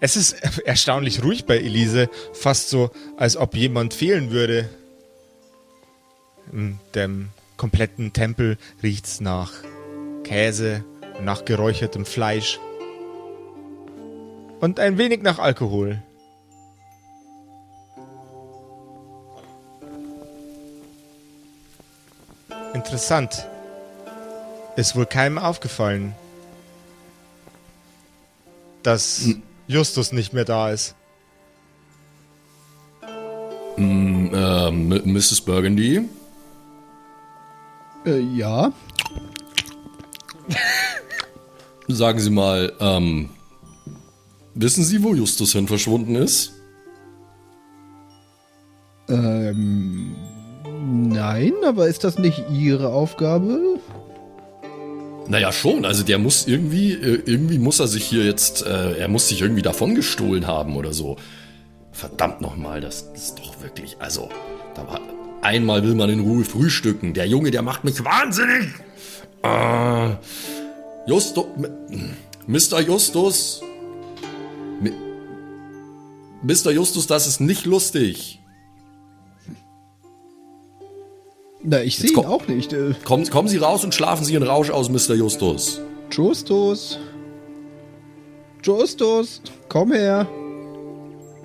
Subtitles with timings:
[0.00, 0.32] Es ist
[0.64, 4.68] erstaunlich ruhig bei Elise, fast so, als ob jemand fehlen würde.
[6.52, 7.28] In dem
[7.58, 9.52] kompletten Tempel riecht's nach
[10.24, 10.84] Käse,
[11.20, 12.58] nach geräuchertem Fleisch
[14.60, 16.02] und ein wenig nach Alkohol.
[22.72, 23.46] Interessant.
[24.76, 26.14] Ist wohl keinem aufgefallen,
[28.82, 29.28] dass
[29.70, 30.96] Justus nicht mehr da ist.
[33.76, 35.42] Mm, äh, Mrs.
[35.42, 36.08] Burgundy?
[38.04, 38.72] Äh, ja.
[41.86, 43.30] Sagen Sie mal, ähm,
[44.54, 46.52] wissen Sie, wo Justus hin verschwunden ist?
[49.08, 50.16] Ähm,
[51.12, 53.69] nein, aber ist das nicht Ihre Aufgabe?
[55.30, 55.84] Naja, schon.
[55.84, 59.40] Also der muss irgendwie, äh, irgendwie muss er sich hier jetzt, äh, er muss sich
[59.40, 61.18] irgendwie davon gestohlen haben oder so.
[61.92, 64.28] Verdammt nochmal, das ist doch wirklich, also,
[64.74, 65.00] da war,
[65.40, 67.14] einmal will man in Ruhe frühstücken.
[67.14, 68.70] Der Junge, der macht mich wahnsinnig.
[69.44, 70.16] Äh,
[71.06, 71.46] Justus,
[72.48, 72.80] Mr.
[72.80, 73.62] Justus,
[76.42, 76.72] Mr.
[76.72, 78.39] Justus, das ist nicht lustig.
[81.62, 82.72] Na, ich sehe ihn auch nicht.
[82.72, 85.14] Äh, Kommen, kommen Sie raus und schlafen Sie Ihren Rausch aus, Mr.
[85.14, 85.80] Justus.
[86.10, 86.98] Justus.
[88.62, 90.26] Justus, komm her.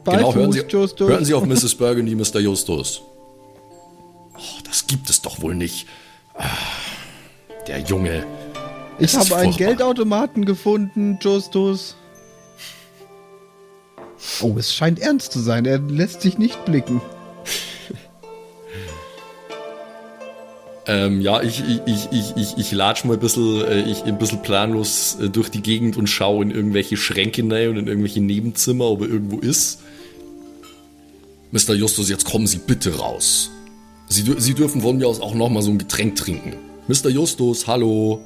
[0.05, 1.08] Genau, hören Sie, Justus.
[1.09, 1.75] hören Sie auf Mrs.
[1.75, 2.39] Burgundy, Mr.
[2.39, 3.02] Justus.
[4.38, 5.88] Oh, das gibt es doch wohl nicht.
[6.38, 6.43] Ah,
[7.67, 8.25] Der Junge.
[8.99, 9.55] ich habe einen.
[9.55, 11.95] Geldautomaten gefunden, Justus.
[14.41, 15.66] Oh, es scheint ernst zu sein.
[15.66, 17.02] Er lässt sich nicht blicken.
[20.88, 24.44] Ähm, ja, ich, ich, ich, ich, ich, latsch mal ein bisschen, äh, ich, ein bisschen
[24.44, 28.86] planlos äh, durch die Gegend und schaue in irgendwelche Schränke rein und in irgendwelche Nebenzimmer,
[28.86, 29.80] ob er irgendwo ist.
[31.52, 31.73] Mr.
[31.73, 33.49] Justus, jetzt kommen Sie bitte raus.
[34.09, 36.55] Sie, Sie dürfen von mir aus auch noch mal so ein Getränk trinken.
[36.88, 37.09] Mr.
[37.09, 38.21] Justus, hallo.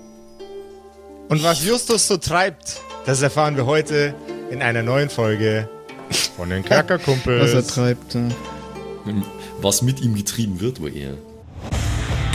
[1.29, 4.13] Und was Justus so treibt, das erfahren wir heute
[4.51, 5.69] in einer neuen Folge
[6.35, 7.41] von den Kerkerkumpels.
[7.53, 8.15] Was er treibt.
[8.15, 8.29] äh.
[9.61, 11.17] Was mit ihm getrieben wird, wohl eher.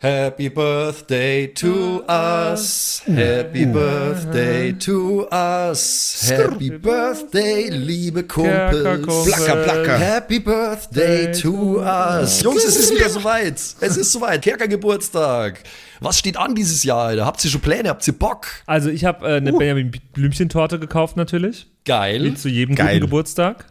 [0.00, 3.02] Happy Birthday to us.
[3.04, 6.30] Happy Birthday to us.
[6.30, 9.26] Happy Birthday, liebe Kumpels.
[9.26, 9.98] Placker, placker.
[9.98, 12.40] Happy Birthday to us.
[12.44, 13.54] Jungs, es ist wieder soweit.
[13.54, 14.42] Es ist soweit.
[14.42, 15.64] Kerkergeburtstag.
[15.98, 17.26] Was steht an dieses Jahr, Alter?
[17.26, 17.88] Habt ihr schon Pläne?
[17.88, 18.46] Habt ihr Bock?
[18.66, 21.66] Also ich habe äh, eine Benjamin Blümchen-Torte gekauft natürlich.
[21.84, 22.22] Geil.
[22.22, 23.00] Wie zu jedem Geil.
[23.00, 23.64] guten Geburtstag.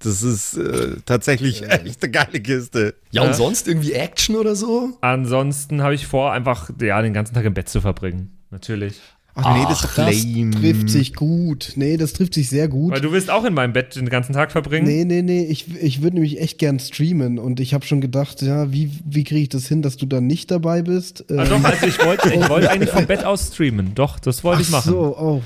[0.00, 2.94] Das ist äh, tatsächlich echt eine geile Kiste.
[3.10, 4.90] Ja, und sonst irgendwie Action oder so?
[5.00, 8.36] Ansonsten habe ich vor, einfach ja, den ganzen Tag im Bett zu verbringen.
[8.50, 9.00] Natürlich.
[9.38, 10.22] Ach nee, das doch Das
[10.60, 11.72] trifft sich gut.
[11.76, 12.92] Nee, das trifft sich sehr gut.
[12.92, 14.86] Weil du willst auch in meinem Bett den ganzen Tag verbringen.
[14.86, 18.40] Nee, nee, nee, ich, ich würde nämlich echt gern streamen und ich habe schon gedacht,
[18.40, 21.26] ja, wie, wie kriege ich das hin, dass du dann nicht dabei bist?
[21.30, 23.94] Ah, Ähm, doch, also ich wollte ich wollte eigentlich vom Bett aus streamen.
[23.94, 24.92] Doch, das wollte ich ach machen.
[24.92, 25.42] so, oh.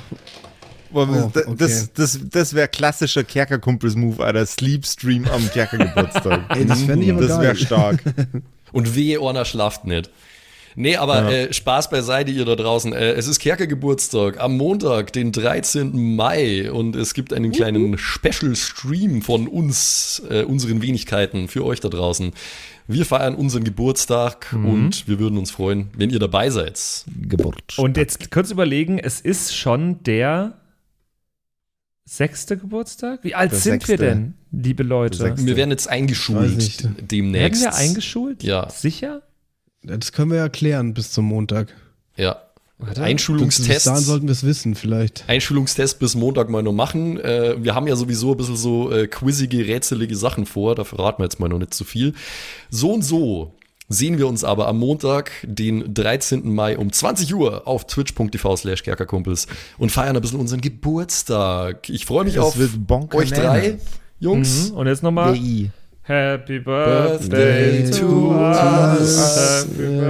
[0.92, 1.56] Boah, Oh, das okay.
[1.58, 4.44] das, das, das wäre klassischer Kerkerkumpels-Move, Alter.
[4.46, 6.40] Sleep-Stream am Kerkergeburtstag.
[6.56, 8.02] Ey, das fänd ich aber Das wäre stark.
[8.72, 10.10] Und wehe, Orna schlaft nicht.
[10.76, 12.92] Nee, aber äh, Spaß beiseite, ihr da draußen.
[12.92, 16.14] Äh, es ist Kerkergeburtstag am Montag, den 13.
[16.14, 16.70] Mai.
[16.70, 22.32] Und es gibt einen kleinen Special-Stream von uns, äh, unseren Wenigkeiten, für euch da draußen.
[22.86, 27.04] Wir feiern unseren Geburtstag und wir würden uns freuen, wenn ihr dabei seid.
[27.28, 27.78] Geburt.
[27.78, 30.54] Und jetzt kurz überlegen, es ist schon der
[32.10, 33.20] sechste Geburtstag?
[33.22, 34.04] Wie alt Der sind wir sechste.
[34.04, 35.36] denn, liebe Leute?
[35.38, 37.62] Wir werden jetzt eingeschult demnächst.
[37.62, 38.42] Werden wir eingeschult?
[38.42, 38.68] Ja.
[38.68, 39.22] Sicher?
[39.82, 41.74] Das können wir ja klären bis zum Montag.
[42.16, 42.42] Ja.
[42.78, 43.02] Warte.
[43.02, 43.86] Einschulungstest.
[43.86, 45.28] dahin sollten wir es wissen, vielleicht.
[45.28, 47.20] Einschulungstest bis Montag mal noch machen.
[47.20, 50.74] Äh, wir haben ja sowieso ein bisschen so äh, quizzige, rätselige Sachen vor.
[50.74, 52.14] Da verraten wir jetzt mal noch nicht zu viel.
[52.70, 53.54] So und so
[53.90, 56.54] sehen wir uns aber am Montag, den 13.
[56.54, 59.46] Mai um 20 Uhr auf twitch.tv slash kerkerkumpels
[59.78, 61.90] und feiern ein bisschen unseren Geburtstag.
[61.90, 62.56] Ich freue mich Das auf
[63.12, 63.78] euch drei,
[64.20, 64.70] Jungs.
[64.70, 64.76] Mhm.
[64.76, 65.36] Und jetzt nochmal.
[66.02, 69.18] Happy Birthday Birthday to us.
[69.18, 69.66] us.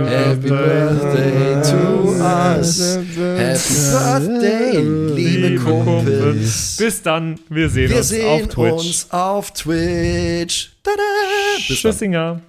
[0.08, 2.80] Happy Birthday to us.
[2.80, 4.78] Happy Birthday,
[5.14, 6.76] liebe Kerkerkumpels.
[6.78, 7.38] Bis dann.
[7.48, 8.72] Wir sehen Wir uns sehen auf Twitch.
[8.72, 10.72] uns auf Twitch.
[10.82, 11.02] Tada!
[11.68, 12.42] Bis dann.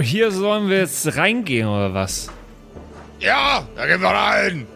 [0.00, 2.28] Hier sollen wir jetzt reingehen oder was?
[3.18, 4.66] Ja, da gehen wir rein.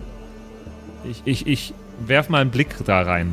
[1.05, 1.75] Ich, ich, ich
[2.07, 3.33] werf mal einen Blick da rein.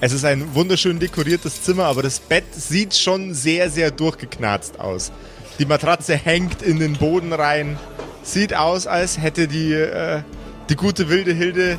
[0.00, 5.10] Es ist ein wunderschön dekoriertes Zimmer, aber das Bett sieht schon sehr, sehr durchgeknarzt aus.
[5.58, 7.78] Die Matratze hängt in den Boden rein.
[8.22, 10.20] Sieht aus, als hätte die, äh,
[10.68, 11.78] die gute wilde Hilde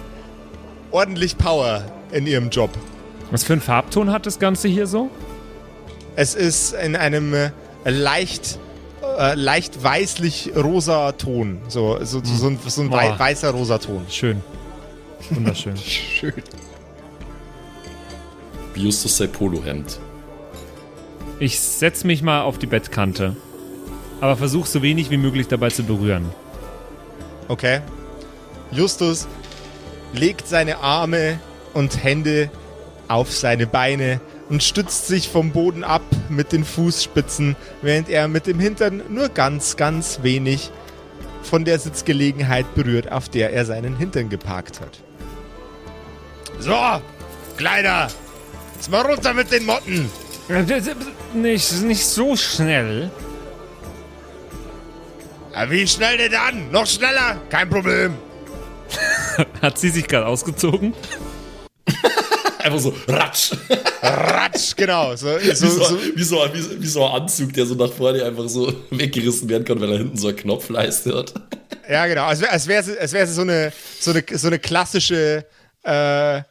[0.92, 2.72] ordentlich Power in ihrem Job.
[3.32, 5.10] Was für einen Farbton hat das Ganze hier so?
[6.16, 7.52] Es ist in einem äh,
[7.86, 8.58] leicht,
[9.18, 11.60] äh, leicht weißlich rosa Ton.
[11.68, 14.06] So, so, so, ein, so ein wei weißer rosa Ton.
[14.10, 14.42] Schön.
[15.32, 15.78] Wunderschön.
[15.78, 16.34] Schön.
[18.74, 20.00] Wie Justus sein Polohemd.
[21.40, 23.36] Ich setz mich mal auf die Bettkante.
[24.22, 26.26] Aber versuch so wenig wie möglich dabei zu berühren.
[27.48, 27.82] Okay.
[28.72, 29.28] Justus
[30.14, 31.40] legt seine Arme
[31.74, 32.50] und Hände
[33.08, 34.20] auf seine Beine
[34.50, 39.30] und stützt sich vom Boden ab mit den Fußspitzen, während er mit dem Hintern nur
[39.30, 40.72] ganz, ganz wenig
[41.44, 45.00] von der Sitzgelegenheit berührt, auf der er seinen Hintern geparkt hat.
[46.60, 46.76] So,
[47.58, 48.08] Kleiner,
[48.76, 50.10] jetzt mal runter mit den Motten.
[51.34, 53.10] Nicht, nicht so schnell.
[55.54, 56.72] Ja, wie schnell denn dann?
[56.72, 57.38] Noch schneller?
[57.50, 58.14] Kein Problem.
[59.62, 60.94] Hat sie sich gerade ausgezogen?
[62.68, 63.52] Einfach so ratsch.
[64.02, 65.16] Ratsch, genau.
[65.16, 67.76] So, Wie so, so, so, wie, so, wie, so, wie so ein Anzug, der so
[67.76, 71.34] nach vorne einfach so weggerissen werden kann, weil er hinten so eine Knopfleiste hat.
[71.90, 72.26] Ja, genau.
[72.26, 73.72] Als wäre als wär's, als wär's so, eine,
[74.02, 75.46] so, eine, so eine klassische,
[75.86, 76.42] äh, äh,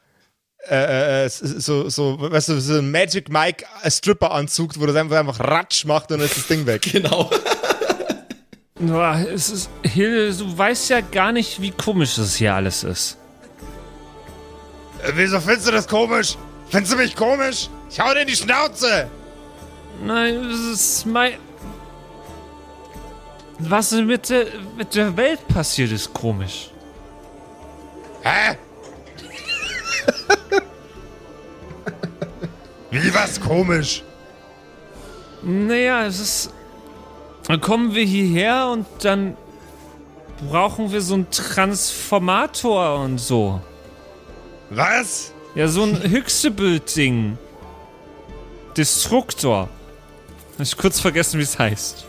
[1.26, 5.84] äh, so, so, weißt du, so ein Magic Mike Stripper-Anzug, wo das einfach, einfach Ratsch
[5.84, 6.88] macht und dann ist das Ding weg.
[6.90, 7.28] Genau.
[8.80, 13.18] Boah, es ist, Hilde, du weißt ja gar nicht, wie komisch das hier alles ist.
[15.06, 16.36] Äh, wieso findest du das komisch?
[16.68, 17.68] Findest du mich komisch?
[17.90, 19.08] Ich hau dir in die Schnauze!
[20.02, 21.34] Nein, das ist mein.
[23.58, 26.70] Was mit der, mit der Welt passiert, ist komisch.
[28.22, 28.58] Hä?
[32.90, 34.02] Wie was komisch?
[35.42, 36.52] Naja, es ist.
[37.46, 39.36] Dann kommen wir hierher und dann
[40.50, 43.62] brauchen wir so einen Transformator und so.
[44.70, 45.32] Was?
[45.54, 47.38] Ja, so ein Hüxebüld-Ding.
[48.76, 49.68] Destruktor.
[50.58, 52.04] Hab ich kurz vergessen, wie es heißt.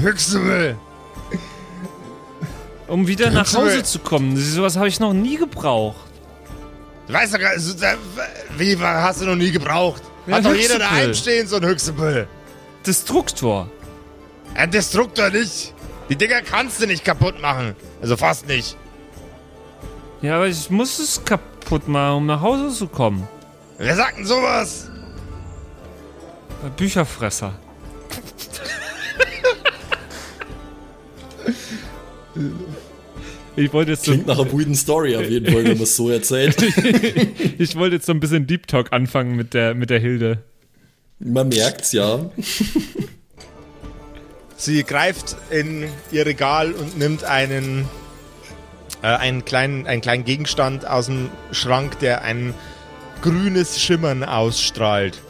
[0.00, 0.76] Hüchsel.
[2.86, 3.52] Um wieder nach.
[3.54, 4.36] Hause zu kommen.
[4.36, 5.96] Sowas habe ich noch nie gebraucht.
[7.06, 7.96] Du weißt doch gar da-
[8.56, 10.02] wie hast du noch nie gebraucht?
[10.26, 12.26] Ja, Hat doch jeder daheim stehen, so ein Hüchsebüll.
[12.86, 13.68] Destruktor.
[14.54, 15.74] Ein Destruktor nicht.
[16.08, 17.74] Die Dinger kannst du nicht kaputt machen.
[18.00, 18.76] Also fast nicht.
[20.22, 23.26] Ja, aber ich muss es kaputt machen, um nach Hause zu kommen.
[23.78, 24.90] Wer sagt denn sowas?
[26.76, 27.54] Bücherfresser.
[33.56, 35.96] Ich wollte jetzt so, Klingt nach einer guten Story auf jeden Fall, wenn man es
[35.96, 36.56] so erzählt.
[37.58, 40.44] ich wollte jetzt so ein bisschen Deep Talk anfangen mit der, mit der Hilde.
[41.18, 42.30] Man merkt's ja.
[44.56, 47.88] Sie greift in ihr Regal und nimmt einen,
[49.02, 52.54] äh, einen, kleinen, einen kleinen Gegenstand aus dem Schrank, der ein
[53.22, 55.20] grünes Schimmern ausstrahlt.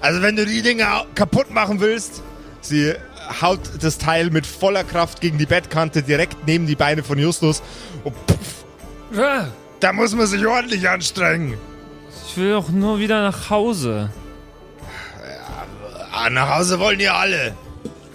[0.00, 2.22] Also wenn du die Dinger kaputt machen willst,
[2.60, 2.94] sie
[3.40, 7.62] haut das Teil mit voller Kraft gegen die Bettkante direkt neben die Beine von Justus
[8.04, 8.64] und puff,
[9.16, 9.46] Ah,
[9.80, 11.56] da muss man sich ordentlich anstrengen.
[12.26, 14.10] Ich will doch nur wieder nach Hause.
[16.12, 17.54] Ah, nach Hause wollen ja alle.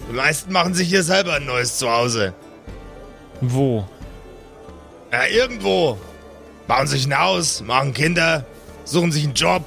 [0.10, 2.34] Die meisten machen sich hier selber ein neues Zuhause.
[3.42, 3.88] Wo?
[5.12, 5.98] Ja, irgendwo.
[6.68, 8.46] Bauen sich ein Haus, machen Kinder,
[8.86, 9.64] suchen sich einen Job.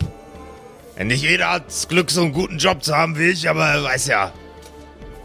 [0.97, 3.83] Ja, nicht jeder hat das Glück, so einen guten Job zu haben wie ich, aber
[3.83, 4.33] weiß ja.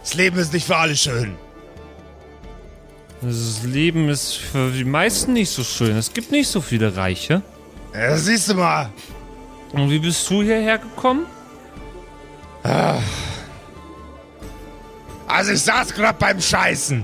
[0.01, 1.35] Das Leben ist nicht für alle schön.
[3.21, 5.97] Das Leben ist für die meisten nicht so schön.
[5.97, 7.41] Es gibt nicht so viele Reiche.
[7.93, 8.89] Ja, das siehst du mal.
[9.73, 11.25] Und wie bist du hierher gekommen?
[15.27, 17.03] Also ich saß gerade beim Scheißen.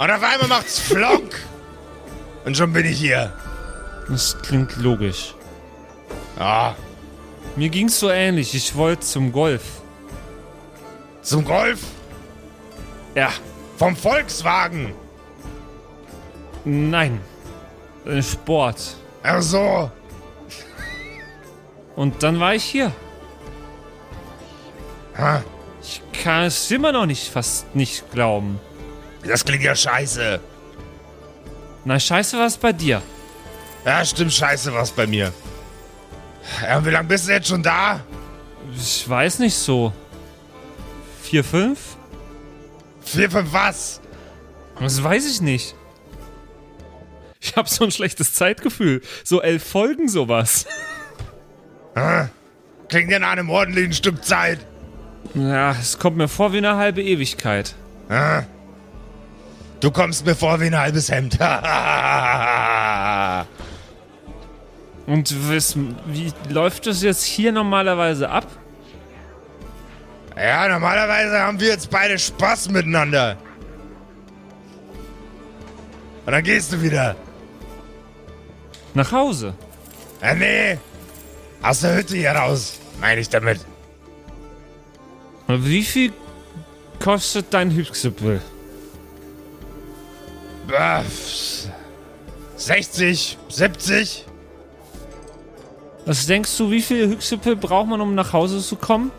[0.00, 1.38] Und auf einmal macht's Flonk.
[2.46, 3.34] Und schon bin ich hier.
[4.08, 5.34] Das klingt logisch.
[6.38, 6.74] Ja,
[7.54, 8.54] Mir ging's so ähnlich.
[8.54, 9.62] Ich wollte zum Golf.
[11.20, 11.80] zum Golf
[13.14, 13.28] Ja.
[13.76, 14.94] vom Volkswagen.
[16.64, 17.20] Nein.
[18.06, 18.96] Äh, Sport.
[19.22, 19.90] Ach so.
[21.94, 22.90] Und dann war ich hier.
[25.18, 25.42] Ha.
[25.82, 28.58] Ich kann es immer noch nicht fast nicht glauben.
[29.24, 30.40] Das klingt ja scheiße.
[31.84, 33.02] Na, scheiße, was bei dir?
[33.84, 35.32] Ja, stimmt, scheiße was bei mir.
[36.62, 38.00] Ja, und wie lange bist du jetzt schon da?
[38.76, 39.92] Ich weiß nicht so.
[41.22, 41.78] Vier, fünf?
[43.02, 44.00] Vier, fünf was?
[44.78, 45.74] Das weiß ich nicht.
[47.40, 49.02] Ich habe so ein schlechtes Zeitgefühl.
[49.24, 50.66] So elf Folgen sowas.
[52.88, 54.58] Klingt ja nach einem ordentlichen Stück Zeit.
[55.34, 57.74] Ja, es kommt mir vor wie eine halbe Ewigkeit.
[59.80, 61.38] Du kommst mir vor wie ein halbes Hemd.
[65.06, 68.46] Und wiss- wie läuft das jetzt hier normalerweise ab?
[70.36, 73.36] ja, normalerweise haben wir jetzt beide Spaß miteinander.
[76.24, 77.16] Und dann gehst du wieder.
[78.94, 79.52] Nach Hause.
[80.22, 80.78] Ja, nee.
[81.62, 83.60] Aus der Hütte hier raus, meine ich damit.
[85.46, 86.12] Wie viel
[87.02, 88.40] kostet dein Hüpsipel?
[90.68, 91.02] Bah,
[92.56, 94.26] 60, 70?
[96.06, 99.10] Was denkst du, wie viel Hüpsipel braucht man, um nach Hause zu kommen?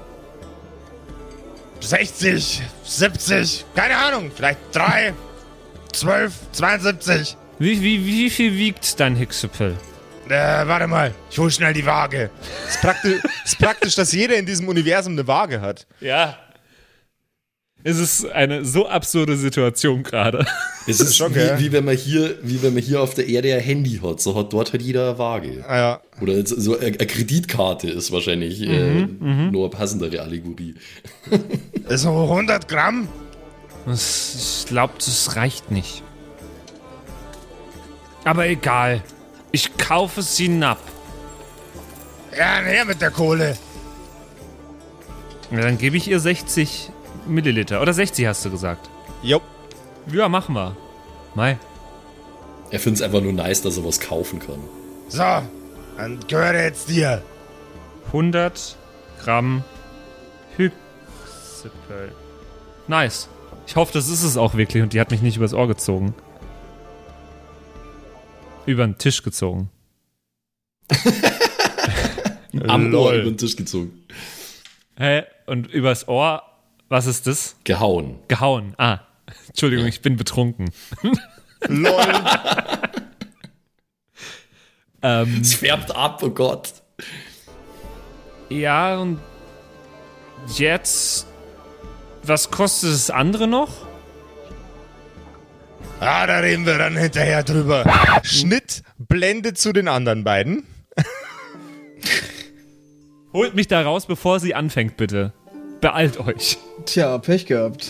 [1.79, 5.13] 60, 70, keine Ahnung, vielleicht 3,
[5.93, 7.37] 12, 72.
[7.59, 9.77] Wie, wie, wie viel wiegt dein Hüpsipel?
[10.27, 12.29] Äh, warte mal, ich hol schnell die Waage.
[12.67, 15.85] Es ist, praktisch, ist praktisch, dass jeder in diesem Universum eine Waage hat.
[15.99, 16.37] Ja.
[17.83, 20.45] Es ist eine so absurde Situation gerade.
[20.87, 23.53] Es ist schon, wie, wie, wenn man hier, wie wenn man hier auf der Erde
[23.53, 24.21] ein Handy hat.
[24.21, 25.63] So hat dort halt jeder eine Waage.
[25.67, 26.01] Ah, ja.
[26.21, 30.75] Oder so eine, eine Kreditkarte ist wahrscheinlich äh, nur eine passendere Allegorie.
[31.93, 33.09] So 100 Gramm?
[33.85, 36.03] Das, ich glaube, das reicht nicht.
[38.23, 39.01] Aber egal.
[39.51, 40.79] Ich kaufe sie hinab.
[42.37, 43.57] Ja, her mit der Kohle.
[45.51, 46.91] Ja, dann gebe ich ihr 60
[47.31, 47.81] Milliliter.
[47.81, 48.89] Oder 60 hast du gesagt.
[49.23, 49.41] Jo.
[50.11, 50.75] Ja, machen wir.
[51.35, 51.57] Mai.
[52.71, 54.59] Er findet es einfach nur nice, dass er was kaufen kann.
[55.09, 55.23] So,
[55.97, 57.21] dann gehört er jetzt dir.
[58.07, 58.77] 100
[59.23, 59.63] Gramm
[60.57, 62.11] Hypsipel.
[62.87, 63.27] Nice.
[63.67, 66.13] Ich hoffe, das ist es auch wirklich und die hat mich nicht übers Ohr gezogen.
[68.65, 69.69] Über den Tisch gezogen.
[72.67, 74.05] Am Ohr über den Tisch gezogen.
[74.97, 75.23] Hä?
[75.45, 76.43] Und übers Ohr,
[76.91, 77.55] was ist das?
[77.63, 78.19] Gehauen.
[78.27, 78.73] Gehauen.
[78.77, 78.99] Ah.
[79.47, 80.71] Entschuldigung, ich bin betrunken.
[81.67, 82.05] Lol.
[85.01, 86.73] Ähm, Es färbt ab, oh Gott.
[88.49, 89.19] ja, und
[90.57, 91.27] jetzt.
[92.23, 93.69] Was kostet das andere noch?
[96.01, 97.83] Ah, da reden wir dann hinterher drüber.
[98.23, 100.65] Schnitt, Blende zu den anderen beiden.
[103.33, 105.31] Holt mich da raus, bevor sie anfängt, bitte.
[105.81, 106.57] Beeilt euch.
[106.85, 107.89] Tja, Pech gehabt.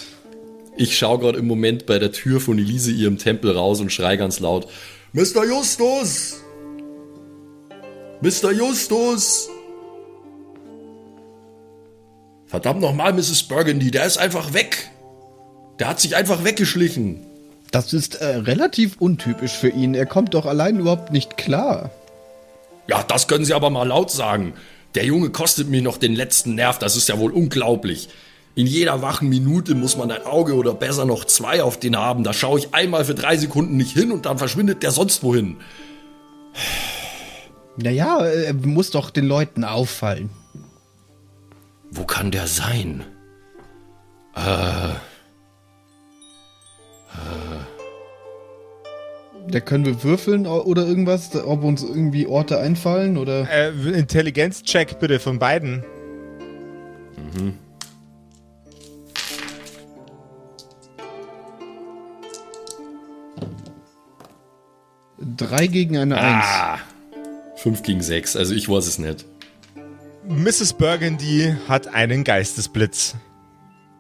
[0.77, 4.15] Ich schaue gerade im Moment bei der Tür von Elise ihrem Tempel raus und schrei
[4.15, 4.67] ganz laut:
[5.13, 5.45] Mr.
[5.45, 6.37] Justus!
[8.21, 8.51] Mr.
[8.51, 9.49] Justus!
[12.45, 13.43] Verdammt nochmal, Mrs.
[13.43, 14.89] Burgundy, der ist einfach weg.
[15.79, 17.25] Der hat sich einfach weggeschlichen.
[17.71, 19.95] Das ist äh, relativ untypisch für ihn.
[19.95, 21.91] Er kommt doch allein überhaupt nicht klar.
[22.87, 24.53] Ja, das können Sie aber mal laut sagen.
[24.95, 28.09] Der Junge kostet mir noch den letzten Nerv, das ist ja wohl unglaublich.
[28.53, 32.25] In jeder wachen Minute muss man ein Auge oder besser noch zwei auf den haben.
[32.25, 35.57] Da schaue ich einmal für drei Sekunden nicht hin und dann verschwindet der sonst wohin.
[37.77, 40.29] Naja, äh, er muss doch den Leuten auffallen.
[41.91, 43.05] Wo kann der sein?
[49.49, 53.49] Da können wir würfeln oder irgendwas, ob uns irgendwie Orte einfallen oder.
[53.49, 55.83] Äh, Intelligenzcheck bitte von beiden.
[65.19, 66.45] Drei gegen eine Eins.
[66.47, 66.79] Ah.
[67.55, 69.25] Fünf gegen sechs, also ich weiß es nicht.
[70.27, 70.73] Mrs.
[70.73, 73.15] Burgundy hat einen Geistesblitz.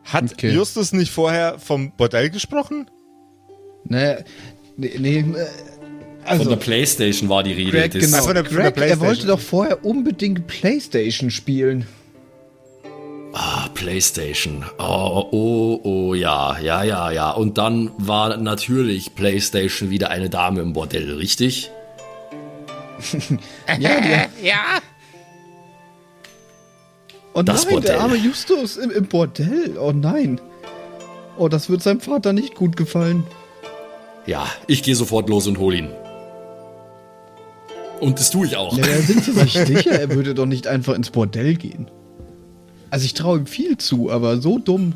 [0.03, 0.51] Hat Okay.
[0.51, 2.89] Justus nicht vorher vom Bordell gesprochen?
[3.83, 4.19] Naja,
[4.77, 5.37] nee, nee äh, Von
[6.25, 6.49] also.
[6.49, 7.71] der Playstation war die Rede.
[7.71, 8.23] Greg, genau.
[8.23, 11.87] Von der- von der Greg, er wollte doch vorher unbedingt Playstation spielen.
[13.33, 14.65] Ah, Playstation.
[14.77, 17.31] Oh, oh, oh, ja, ja, ja, ja.
[17.31, 21.71] Und dann war natürlich Playstation wieder eine Dame im Bordell, richtig?
[23.79, 24.79] Ja, die, Ja.
[27.33, 27.91] oh Das nein, Bordell.
[27.93, 29.77] der arme Justus im, im Bordell.
[29.79, 30.39] Oh nein.
[31.37, 33.23] Oh, das wird seinem Vater nicht gut gefallen.
[34.25, 35.89] Ja, ich gehe sofort los und hol ihn.
[37.99, 38.75] Und das tue ich auch.
[38.77, 41.89] Ja, da sind Sie sich sicher, er würde doch nicht einfach ins Bordell gehen.
[42.89, 44.93] Also ich traue ihm viel zu, aber so dumm.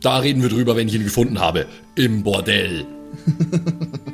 [0.00, 1.66] Da reden wir drüber, wenn ich ihn gefunden habe.
[1.94, 2.84] Im Bordell.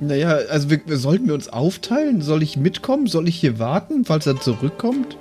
[0.00, 2.22] Naja, also wir, sollten wir uns aufteilen?
[2.22, 3.06] Soll ich mitkommen?
[3.06, 5.16] Soll ich hier warten, falls er zurückkommt?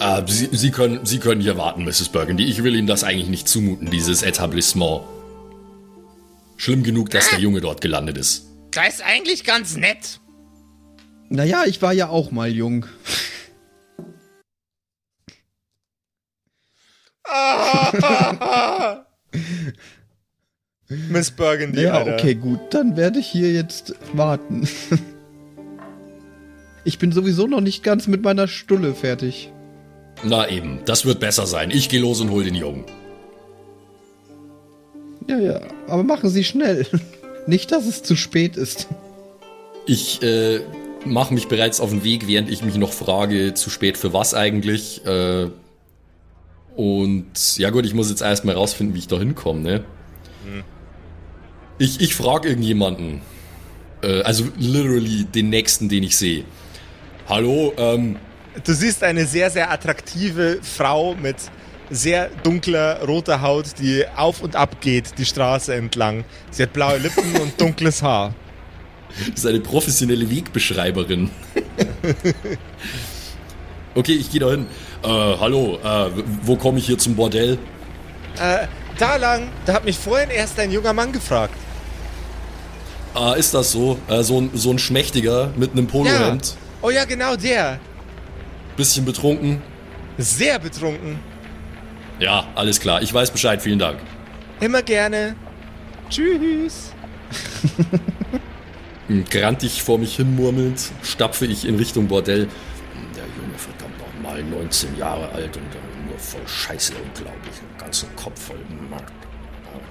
[0.00, 2.08] Äh, Sie, Sie, können, Sie können hier warten, Mrs.
[2.08, 2.44] Burgundy.
[2.44, 5.02] Ich will Ihnen das eigentlich nicht zumuten, dieses Etablissement.
[6.58, 8.44] Schlimm genug, dass der Junge dort gelandet ist.
[8.72, 10.20] Das ist eigentlich ganz nett.
[11.30, 12.84] Naja, ich war ja auch mal jung.
[20.88, 22.14] Miss Burgundy, Ja, Alter.
[22.14, 22.60] okay, gut.
[22.70, 24.68] Dann werde ich hier jetzt warten.
[26.84, 29.52] Ich bin sowieso noch nicht ganz mit meiner Stulle fertig.
[30.24, 31.70] Na eben, das wird besser sein.
[31.70, 32.86] Ich gehe los und hol den Jungen.
[35.28, 35.60] Ja, ja.
[35.86, 36.86] Aber machen Sie schnell.
[37.46, 38.88] Nicht, dass es zu spät ist.
[39.86, 40.60] Ich äh,
[41.04, 44.34] mache mich bereits auf den Weg, während ich mich noch frage, zu spät für was
[44.34, 45.04] eigentlich.
[45.06, 45.48] Äh,
[46.76, 49.84] und ja gut, ich muss jetzt erstmal rausfinden, wie ich da hinkomme, ne?
[51.78, 53.20] Ich, ich frage irgendjemanden.
[54.02, 56.44] Äh, also literally den nächsten, den ich sehe.
[57.28, 58.16] Hallo, ähm,
[58.64, 61.36] Du siehst eine sehr, sehr attraktive Frau mit
[61.90, 66.24] sehr dunkler, roter Haut, die auf und ab geht, die Straße entlang.
[66.50, 68.34] Sie hat blaue Lippen und dunkles Haar.
[69.30, 71.30] Das ist eine professionelle Wegbeschreiberin.
[73.94, 74.66] okay, ich gehe da hin.
[75.02, 76.10] Äh, hallo, äh,
[76.42, 77.58] wo komme ich hier zum Bordell?
[78.38, 78.66] Äh,
[78.98, 81.54] da lang, da hat mich vorhin erst ein junger Mann gefragt.
[83.14, 83.98] Ah, ist das so?
[84.08, 86.56] Äh, so, ein, so ein Schmächtiger mit einem Polohemd.
[86.82, 87.80] Oh ja, genau der.
[88.76, 89.62] Bisschen betrunken.
[90.18, 91.18] Sehr betrunken.
[92.18, 93.02] Ja, alles klar.
[93.02, 93.62] Ich weiß Bescheid.
[93.62, 94.00] Vielen Dank.
[94.60, 95.36] Immer gerne.
[96.10, 96.92] Tschüss.
[99.30, 102.48] Grantig vor mich hin murmelnd, stapfe ich in Richtung Bordell.
[103.14, 105.64] Der Junge, verdammt nochmal, 19 Jahre alt und
[106.06, 107.54] nur voll Scheiße, unglaublich.
[107.56, 108.58] Den ganzen Kopf voll
[108.90, 109.12] Markt.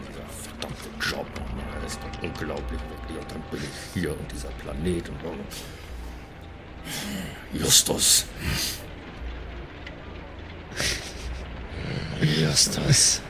[0.08, 1.26] Dieser verdammte Job,
[1.82, 3.18] das ist doch unglaublich, wirklich.
[3.20, 3.70] Und dann bin ich
[4.02, 5.18] hier und dieser Planet und.
[5.26, 5.34] oh.
[12.22, 13.22] Justus.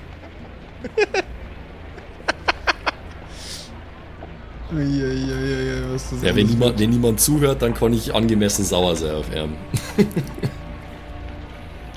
[4.69, 9.33] Was das Ja, wenn niemand, wenn niemand zuhört, dann kann ich angemessen sauer sein auf
[9.33, 9.55] ihn.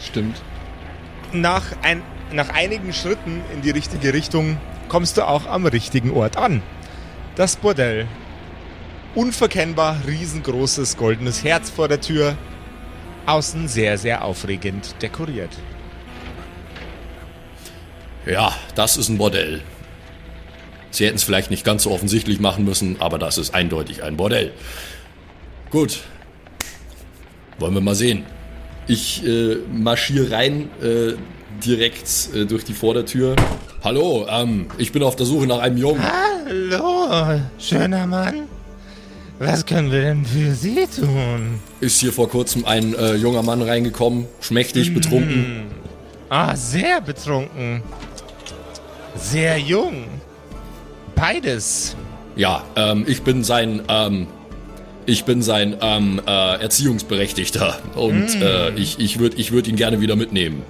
[0.00, 0.40] Stimmt.
[1.32, 4.56] Nach, ein, nach einigen Schritten in die richtige Richtung
[4.88, 6.62] kommst du auch am richtigen Ort an.
[7.34, 8.06] Das Bordell.
[9.14, 12.36] Unverkennbar riesengroßes goldenes Herz vor der Tür.
[13.26, 15.50] Außen sehr, sehr aufregend dekoriert.
[18.26, 19.62] Ja, das ist ein Bordell.
[20.90, 24.16] Sie hätten es vielleicht nicht ganz so offensichtlich machen müssen, aber das ist eindeutig ein
[24.16, 24.52] Bordell.
[25.70, 26.00] Gut.
[27.58, 28.24] Wollen wir mal sehen.
[28.86, 31.12] Ich äh, marschiere rein, äh,
[31.64, 33.36] direkt äh, durch die Vordertür.
[33.84, 36.02] Hallo, ähm, ich bin auf der Suche nach einem Jungen.
[36.02, 38.48] Hallo, schöner Mann.
[39.38, 41.60] Was können wir denn für Sie tun?
[41.80, 45.62] Ist hier vor kurzem ein äh, junger Mann reingekommen, schmächtig, betrunken.
[46.28, 47.82] Ah, sehr betrunken.
[49.16, 50.04] Sehr jung.
[51.14, 51.96] Beides.
[52.36, 54.26] Ja, ähm, ich bin sein, ähm,
[55.06, 60.00] ich bin sein ähm, äh, Erziehungsberechtigter und äh, ich, ich würde ich würd ihn gerne
[60.00, 60.62] wieder mitnehmen.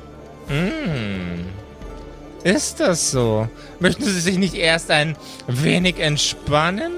[2.42, 3.48] Ist das so?
[3.79, 6.92] Möchten Sie sich nicht erst ein wenig entspannen?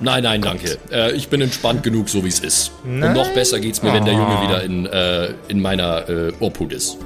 [0.00, 0.78] Nein, nein, danke.
[0.90, 2.72] Äh, ich bin entspannt genug, so wie es ist.
[2.84, 3.14] Und Nein?
[3.14, 4.42] noch besser geht's mir, wenn der Junge Oh.
[4.42, 6.98] wieder in, äh, in meiner äh, Obhut ist.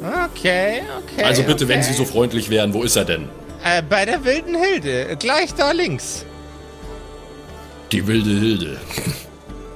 [0.00, 1.22] Okay, okay.
[1.24, 1.74] Also bitte, okay.
[1.74, 3.28] wenn Sie so freundlich wären, wo ist er denn?
[3.64, 5.16] Äh, bei der wilden Hilde.
[5.18, 6.24] Gleich da links.
[7.90, 8.80] Die wilde Hilde.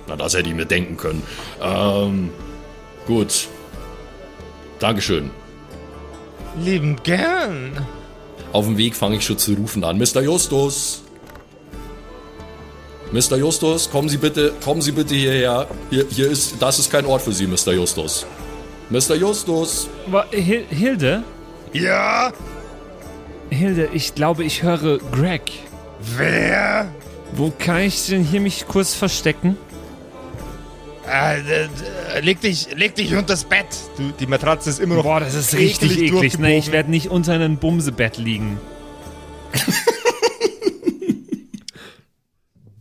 [0.06, 1.22] Na, das hätte ich mir denken können.
[1.60, 2.30] Ähm,
[3.06, 3.48] gut.
[4.78, 5.30] Dankeschön.
[6.60, 7.86] Lieben gern.
[8.52, 9.98] Auf dem Weg fange ich schon zu rufen an.
[9.98, 10.20] Mr.
[10.22, 11.02] Justus!
[13.10, 13.36] Mr.
[13.36, 15.66] Justus, kommen Sie bitte, kommen Sie bitte hierher.
[15.90, 17.72] Hier, hier ist, das ist kein Ort für Sie, Mr.
[17.72, 18.26] Justus.
[18.92, 19.14] Mr.
[19.14, 19.88] Justus!
[20.32, 21.24] Hilde?
[21.72, 22.30] Ja?
[23.48, 25.50] Hilde, ich glaube, ich höre Greg.
[26.18, 26.94] Wer?
[27.32, 29.56] Wo kann ich denn hier mich kurz verstecken?
[31.10, 33.64] Äh, leg dich, leg dich unter das Bett.
[33.96, 35.04] Du, die Matratze ist immer noch.
[35.04, 36.38] Boah, das ist richtig eklig eklig.
[36.38, 38.60] Nee, ich werde nicht unter einem Bumsebett liegen.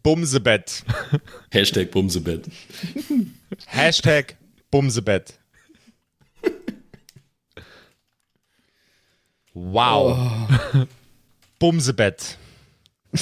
[0.04, 0.84] Bumsebett.
[1.52, 2.50] Hashtag Bumsebett.
[3.68, 4.36] Hashtag
[4.72, 5.41] Bumsebett.
[9.54, 10.18] Wow.
[11.60, 12.38] Bumsebett.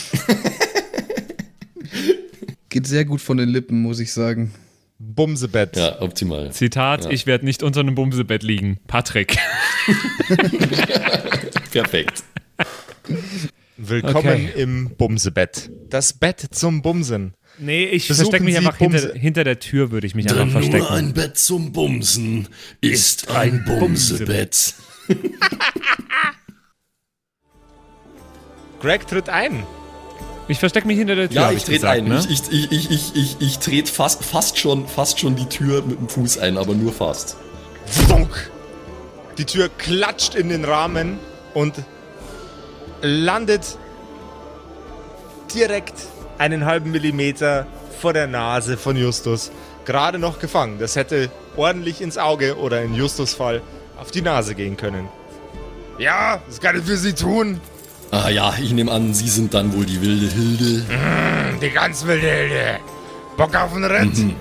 [2.69, 4.53] Geht sehr gut von den Lippen, muss ich sagen.
[4.99, 5.75] Bumsebett.
[5.77, 6.51] Ja, optimal.
[6.51, 7.11] Zitat, Ja.
[7.11, 8.79] ich werde nicht unter einem Bumsebett liegen.
[8.85, 9.37] Patrick.
[11.71, 12.23] Perfekt.
[13.77, 14.49] Willkommen Okay.
[14.55, 15.71] im Bumsebett.
[15.89, 17.33] Das Bett zum Bumsen.
[17.57, 20.51] Nee, ich verstecke mich Sie einfach hinter, hinter der Tür, würde ich mich einfach Denn
[20.51, 20.77] verstecken.
[20.79, 22.47] nur ein Bett zum Bumsen
[22.81, 24.75] ist ein Bumsebett.
[28.81, 29.65] Greg tritt ein.
[30.47, 31.35] Ich verstecke mich hinter der Tür.
[31.35, 32.05] Ja, hab ich trete ein.
[32.05, 32.25] Ne?
[32.27, 35.99] Ich, ich, ich, ich, ich, ich trete fast, fast, schon, fast schon die Tür mit
[35.99, 37.37] dem Fuß ein, aber nur fast.
[38.07, 38.49] Wonk.
[39.37, 41.19] Die Tür klatscht in den Rahmen
[41.53, 41.75] und
[43.01, 43.77] landet
[45.53, 45.93] direkt
[46.39, 47.67] einen halben Millimeter
[47.99, 49.51] vor der Nase von Justus.
[49.85, 50.79] Gerade noch gefangen.
[50.79, 53.61] Das hätte ordentlich ins Auge oder in Justus Fall
[53.99, 55.07] auf die Nase gehen können.
[55.97, 57.59] Ja, das kann ich für Sie tun.
[58.11, 60.85] Ah ja, ich nehme an, Sie sind dann wohl die wilde Hilde.
[61.61, 62.79] Die ganz wilde Hilde.
[63.37, 64.35] Bock auf den Ritt?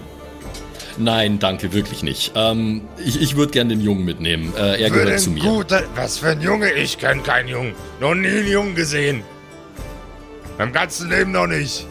[0.97, 2.33] Nein, danke, wirklich nicht.
[2.35, 4.53] Ähm, ich ich würde gern den Jungen mitnehmen.
[4.57, 5.43] Äh, er Für gehört zu mir.
[5.43, 6.73] Gute, was für ein Junge?
[6.73, 7.75] Ich kenne keinen Jungen.
[8.01, 9.23] Noch nie einen Jungen gesehen.
[10.57, 11.87] Beim ganzen Leben noch nicht.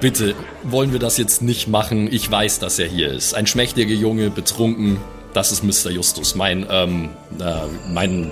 [0.00, 2.10] Bitte, wollen wir das jetzt nicht machen?
[2.10, 3.34] Ich weiß, dass er hier ist.
[3.34, 4.98] Ein schmächtiger Junge, betrunken.
[5.34, 5.90] Das ist Mr.
[5.90, 6.34] Justus.
[6.34, 7.10] Mein, ähm,
[7.40, 7.54] äh,
[7.92, 8.30] mein,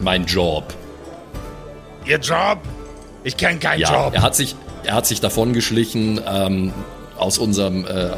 [0.00, 0.64] mein Job.
[2.06, 2.58] Ihr Job?
[3.24, 4.14] Ich kenne keinen Ja, Job.
[4.14, 6.72] er hat sich, er hat sich davon geschlichen, ähm,
[7.18, 8.10] aus unserem, äh,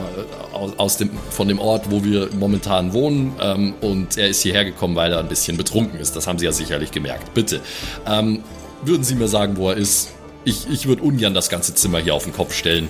[0.53, 3.35] aus, aus dem, von dem Ort, wo wir momentan wohnen.
[3.41, 6.15] Ähm, und er ist hierher gekommen, weil er ein bisschen betrunken ist.
[6.15, 7.35] Das haben Sie ja sicherlich gemerkt.
[7.35, 7.61] Bitte,
[8.07, 8.45] ähm,
[8.85, 10.11] würden Sie mir sagen, wo er ist?
[10.45, 12.89] Ich, ich würde ungern das ganze Zimmer hier auf den Kopf stellen.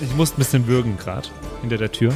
[0.00, 1.28] Ich muss ein bisschen würgen gerade
[1.60, 2.12] hinter der Tür.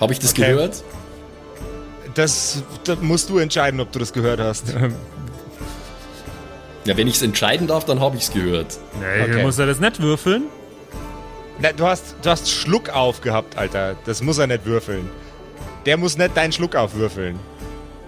[0.00, 0.52] Habe ich das Okay.
[0.52, 0.82] gehört?
[2.14, 4.64] Das, das musst du entscheiden, ob du das gehört hast.
[6.86, 8.78] Ja, wenn ich es entscheiden darf, dann habe ich es gehört.
[8.98, 9.42] Nee, Okay.
[9.42, 10.44] muss er das nicht würfeln?
[11.58, 13.96] Na, du, hast, du hast Schluck aufgehabt, Alter.
[14.06, 15.10] Das muss er nicht würfeln.
[15.84, 17.38] Der muss nicht deinen Schluck aufwürfeln.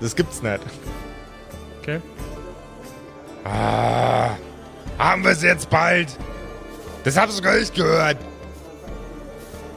[0.00, 0.60] Das gibt's nicht.
[1.82, 2.00] Okay.
[3.44, 4.30] Ah,
[4.98, 6.08] haben wir es jetzt bald?
[7.04, 8.16] Das hab sogar ich gehört.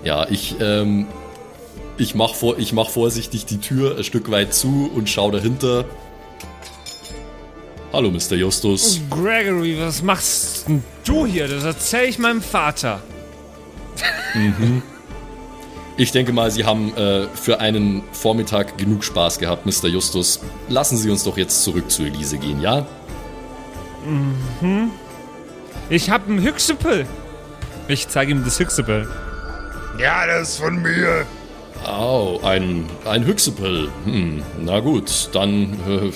[0.05, 1.05] Ja, ich, ähm,
[1.97, 5.85] ich mach, vor, ich mach vorsichtig die Tür ein Stück weit zu und schau dahinter.
[7.93, 8.33] Hallo, Mr.
[8.33, 8.99] Justus.
[9.09, 11.47] Gregory, was machst denn du hier?
[11.47, 13.01] Das erzähl ich meinem Vater.
[15.95, 19.87] Ich denke mal, Sie haben äh, für einen Vormittag genug Spaß gehabt, Mr.
[19.87, 20.41] Justus.
[20.67, 22.85] Lassen Sie uns doch jetzt zurück zu Elise gehen, ja?
[25.89, 27.05] Ich hab ein Hüchsepel.
[27.87, 29.07] Ich zeige ihm das Hüchsepel.
[29.97, 31.25] Ja, das ist von mir.
[31.87, 33.89] Au, ein, ein Hüchsepel.
[34.05, 36.11] Hm, na gut, dann äh,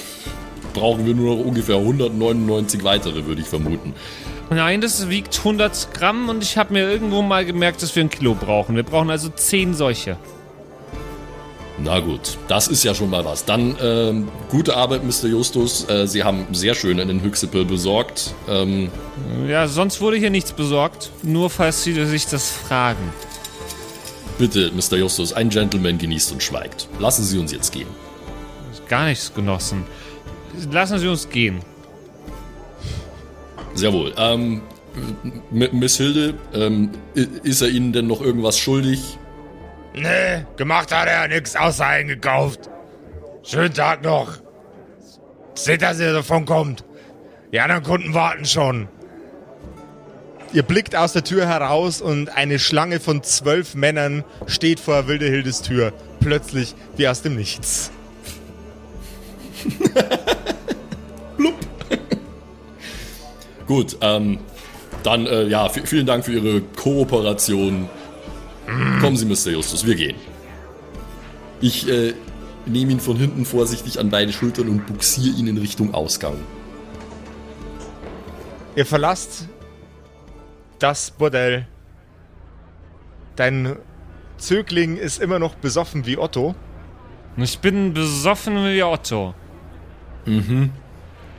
[0.73, 3.93] brauchen wir nur noch ungefähr 199 weitere, würde ich vermuten.
[4.49, 8.09] Nein, das wiegt 100 Gramm und ich habe mir irgendwo mal gemerkt, dass wir ein
[8.09, 8.75] Kilo brauchen.
[8.75, 10.17] Wir brauchen also 10 solche.
[11.81, 13.45] Na gut, das ist ja schon mal was.
[13.45, 15.29] Dann ähm, gute Arbeit, Mr.
[15.29, 15.87] Justus.
[15.87, 18.33] Äh, Sie haben sehr schön einen Hüchsepel besorgt.
[18.49, 18.89] Ähm,
[19.47, 21.09] Ja, sonst wurde hier nichts besorgt.
[21.23, 23.13] Nur falls Sie sich das fragen.
[24.39, 24.97] Bitte, Mr.
[24.97, 26.87] Justus, ein Gentleman genießt und schweigt.
[26.97, 27.87] Lassen Sie uns jetzt gehen.
[28.87, 29.83] Gar nichts genossen.
[30.71, 31.59] Lassen Sie uns gehen.
[33.75, 34.13] Sehr wohl.
[34.17, 34.61] Ähm,
[35.53, 39.19] M- Miss Hilde, ähm, ist er Ihnen denn noch irgendwas schuldig?
[39.93, 42.69] Nee, gemacht hat er nix, außer eingekauft.
[43.43, 44.33] Schönen Tag noch.
[45.53, 46.83] Seht, dass ihr davon kommt.
[47.51, 48.87] Die anderen Kunden warten schon.
[50.51, 55.27] Ihr blickt aus der Tür heraus und eine Schlange von zwölf Männern steht vor Wilde
[55.27, 55.93] Hildes Tür.
[56.21, 57.91] Plötzlich wie aus dem Nichts.
[63.67, 64.39] Gut, ähm,
[65.03, 67.87] dann, äh, ja, vielen Dank für Ihre Kooperation.
[68.99, 69.51] Kommen Sie, Mr.
[69.51, 70.15] Justus, wir gehen.
[71.61, 72.15] Ich äh,
[72.65, 76.37] nehme ihn von hinten vorsichtig an beide Schultern und buxiere ihn in Richtung Ausgang.
[78.75, 79.48] Ihr verlasst
[80.79, 81.67] das Bordell.
[83.35, 83.75] Dein
[84.37, 86.55] Zögling ist immer noch besoffen wie Otto.
[87.37, 89.33] Ich bin besoffen wie Otto.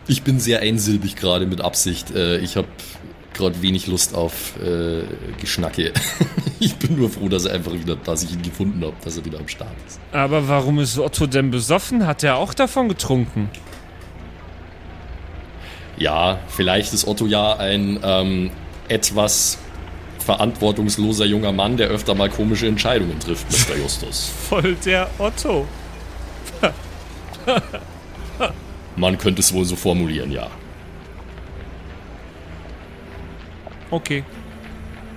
[0.06, 2.10] Ich bin sehr einsilbig gerade mit Absicht.
[2.14, 2.68] Äh, ich habe
[3.34, 5.02] gerade wenig Lust auf äh,
[5.40, 5.92] Geschnacke.
[6.60, 9.24] ich bin nur froh, dass er einfach wieder, dass ich ihn gefunden habe, dass er
[9.24, 10.00] wieder am Start ist.
[10.12, 12.06] Aber warum ist Otto denn besoffen?
[12.06, 13.50] Hat er auch davon getrunken?
[15.96, 18.50] Ja, vielleicht ist Otto ja ein ähm,
[18.90, 19.58] etwas
[20.18, 23.76] verantwortungsloser junger Mann, der öfter mal komische Entscheidungen trifft, Mr.
[23.76, 24.32] Justus.
[24.48, 25.66] Voll der Otto.
[28.96, 30.50] Man könnte es wohl so formulieren, ja.
[33.90, 34.24] Okay.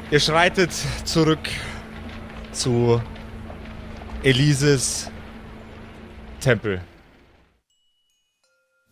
[0.10, 0.72] Ihr schreitet
[1.04, 1.50] zurück
[2.52, 3.02] zu
[4.24, 5.12] Elises
[6.40, 6.82] Tempel.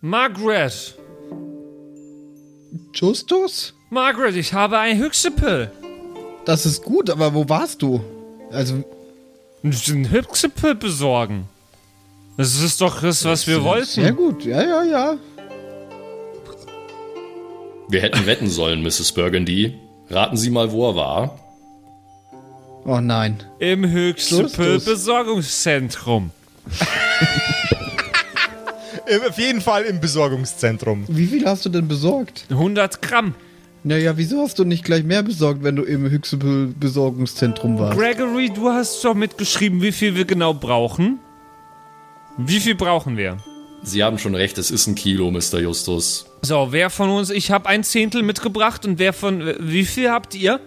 [0.02, 0.98] Margaret!
[2.94, 3.74] Justus?
[3.92, 5.70] Margaret, ich habe ein Hüchsepel.
[6.46, 8.02] Das ist gut, aber wo warst du?
[8.50, 8.84] Also,
[9.64, 11.50] Ein Hüchsepel besorgen.
[12.38, 13.86] Das ist doch das, was wir wollten.
[13.86, 14.46] sehr gut.
[14.46, 15.18] Ja, ja, ja.
[17.90, 19.12] Wir hätten wetten sollen, Mrs.
[19.12, 19.76] Burgundy.
[20.10, 21.40] Raten Sie mal, wo er war.
[22.86, 23.44] Oh nein.
[23.60, 24.54] Im Justus.
[24.54, 26.32] Besorgungszentrum.
[29.28, 31.04] Auf jeden Fall im Besorgungszentrum.
[31.10, 32.46] Wie viel hast du denn besorgt?
[32.50, 33.36] 100 Gramm.
[33.84, 37.98] Naja, wieso hast du nicht gleich mehr besorgt, wenn du im Hüchsepel-Besorgungszentrum warst?
[37.98, 41.20] Gregory, du hast doch mitgeschrieben, wie viel wir genau brauchen.
[42.38, 43.38] Wie viel brauchen wir?
[43.82, 45.60] Sie haben schon recht, es ist ein Kilo, Mr.
[45.60, 46.28] Justus.
[46.44, 47.32] So, wer von uns?
[47.32, 49.56] Ich habe ein Zehntel mitgebracht und wer von.
[49.60, 50.60] Wie viel habt ihr?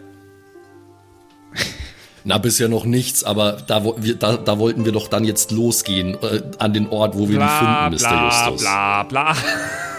[2.25, 3.81] Na, bisher noch nichts, aber da,
[4.19, 7.49] da, da wollten wir doch dann jetzt losgehen äh, an den Ort, wo wir ihn
[7.49, 8.25] finden, Mr.
[8.25, 8.63] Justus.
[8.63, 9.37] bla, bla.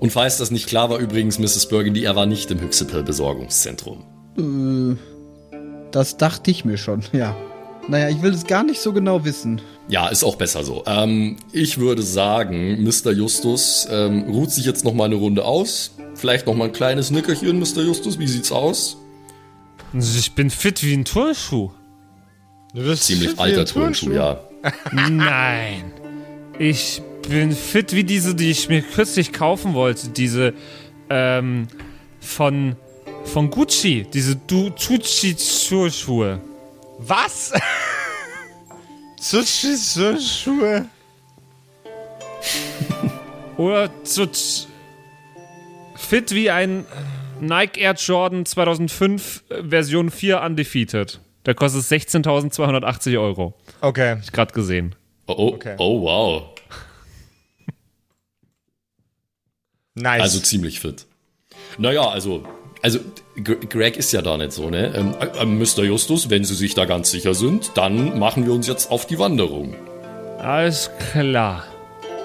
[0.00, 1.68] Und falls das nicht klar war, übrigens, Mrs.
[1.68, 4.04] Burgundy, er war nicht im Hüxepel-Besorgungszentrum.
[5.90, 7.36] Das dachte ich mir schon, ja.
[7.88, 9.60] Naja, ich will es gar nicht so genau wissen.
[9.88, 10.82] Ja, ist auch besser so.
[10.86, 13.12] Ähm, ich würde sagen, Mr.
[13.12, 15.92] Justus ähm, ruht sich jetzt noch mal eine Runde aus.
[16.14, 17.82] Vielleicht noch mal ein kleines Nickerchen, Mr.
[17.82, 18.18] Justus.
[18.18, 18.96] Wie sieht's aus?
[19.92, 21.70] Ich bin fit wie ein Turnschuh.
[22.74, 24.40] Du wirst Ziemlich fit wie alter ein Turnschuh, ja.
[24.92, 25.92] Nein.
[26.58, 30.08] Ich bin fit wie diese, die ich mir kürzlich kaufen wollte.
[30.08, 30.54] Diese,
[31.10, 31.68] ähm,
[32.20, 32.76] von,
[33.24, 34.06] von Gucci.
[34.12, 36.40] Diese Tucci-Schuhe.
[36.98, 37.52] Was?
[39.20, 40.86] Sushi-Schuhe?
[43.56, 44.66] Oder so t-
[45.96, 46.84] fit wie ein
[47.40, 51.20] Nike Air Jordan 2005 äh, Version 4 Undefeated.
[51.44, 53.54] Der kostet 16.280 Euro.
[53.80, 54.10] Okay.
[54.12, 54.94] Hab ich gerade gesehen.
[55.26, 55.76] Oh, oh, Okay.
[55.78, 56.42] oh wow.
[59.94, 60.20] Nice.
[60.22, 61.06] Also ziemlich fit.
[61.78, 62.44] Naja, also,
[62.82, 62.98] also
[63.42, 64.92] Greg ist ja da nicht so, ne?
[64.94, 65.84] Ähm, äh, äh, Mr.
[65.84, 69.18] Justus, wenn Sie sich da ganz sicher sind, dann machen wir uns jetzt auf die
[69.18, 69.74] Wanderung.
[70.38, 71.64] Alles klar.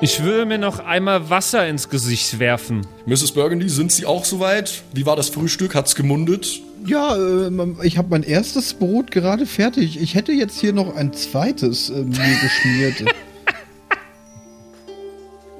[0.04, 2.88] Ich würde mir noch einmal Wasser ins Gesicht werfen.
[3.06, 3.34] Mrs.
[3.34, 4.82] Burgundy, sind Sie auch soweit?
[4.94, 5.76] Wie war das Frühstück?
[5.76, 6.60] Hat's gemundet?
[6.88, 10.02] Ja, ähm, ich habe mein erstes Brot gerade fertig.
[10.02, 12.08] Ich hätte jetzt hier noch ein zweites äh, mir
[12.42, 13.14] geschmiert.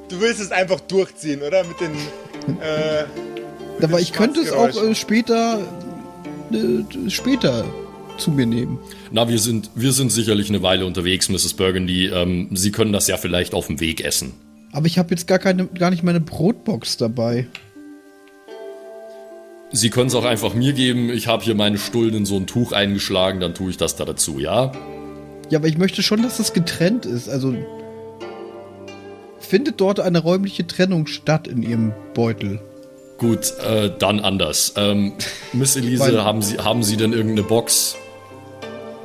[0.10, 1.64] du willst es einfach durchziehen, oder?
[1.64, 1.92] Mit den.
[2.60, 5.60] Äh, Aber ich könnte es auch äh, später,
[6.52, 7.64] äh, später
[8.22, 8.80] zu mir nehmen.
[9.12, 11.56] Na, wir sind, wir sind sicherlich eine Weile unterwegs, Mrs.
[11.56, 12.08] Burgundy.
[12.08, 14.34] Ähm, Sie können das ja vielleicht auf dem Weg essen.
[14.72, 17.48] Aber ich habe jetzt gar keine, gar nicht meine Brotbox dabei.
[19.74, 21.10] Sie können es auch einfach mir geben.
[21.10, 24.06] Ich habe hier meine Stullen in so ein Tuch eingeschlagen, dann tue ich das da
[24.06, 24.72] dazu, ja?
[25.50, 27.30] Ja, aber ich möchte schon, dass das getrennt ist.
[27.30, 27.56] Also
[29.40, 32.62] findet dort eine räumliche Trennung statt in ihrem Beutel.
[33.18, 34.74] Gut, äh, dann anders.
[34.78, 35.14] Ähm,
[35.54, 37.96] Miss Elise, haben Sie, haben Sie denn irgendeine Box?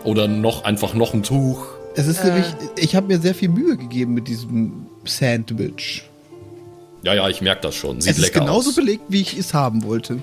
[0.07, 1.67] Oder noch einfach noch ein Tuch?
[1.97, 2.47] Es ist nämlich,
[2.79, 6.09] ich habe mir sehr viel Mühe gegeben mit diesem Sandwich.
[7.03, 8.01] Ja, ja, ich merke das schon.
[8.01, 8.77] Sieht es ist lecker genauso aus.
[8.77, 10.23] belegt, wie ich es haben wollte.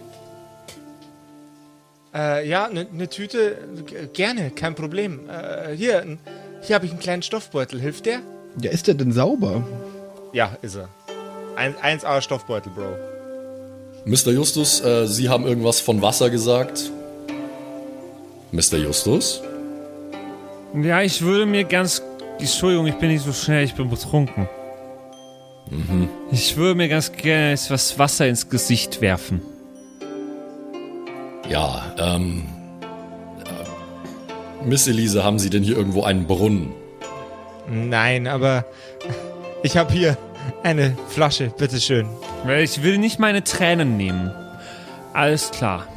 [2.14, 3.58] äh, ja, eine ne Tüte.
[4.14, 5.22] Gerne, kein Problem.
[5.30, 6.18] Äh, hier,
[6.62, 7.80] hier habe ich einen kleinen Stoffbeutel.
[7.82, 8.20] Hilft der?
[8.62, 9.66] Ja, ist der denn sauber?
[10.32, 10.90] Ja, ist er.
[11.56, 12.96] Ein 1A Stoffbeutel, Bro.
[14.06, 14.32] Mr.
[14.32, 16.92] Justus, äh, Sie haben irgendwas von Wasser gesagt?
[18.52, 18.78] Mr.
[18.78, 19.42] Justus?
[20.74, 22.02] Ja, ich würde mir ganz.
[22.40, 24.50] Entschuldigung, ich bin nicht so schnell, ich bin betrunken.
[26.32, 29.42] Ich würde mir ganz gerne etwas Wasser ins Gesicht werfen.
[31.50, 32.46] Ja, ähm.
[33.46, 36.74] Äh, Miss Elise, haben Sie denn hier irgendwo einen Brunnen?
[37.70, 38.66] Nein, aber
[39.62, 40.18] ich habe hier
[40.64, 42.08] eine Flasche, bitteschön.
[42.46, 44.32] Weil ich will nicht meine Tränen nehmen.
[45.14, 45.88] Alles klar.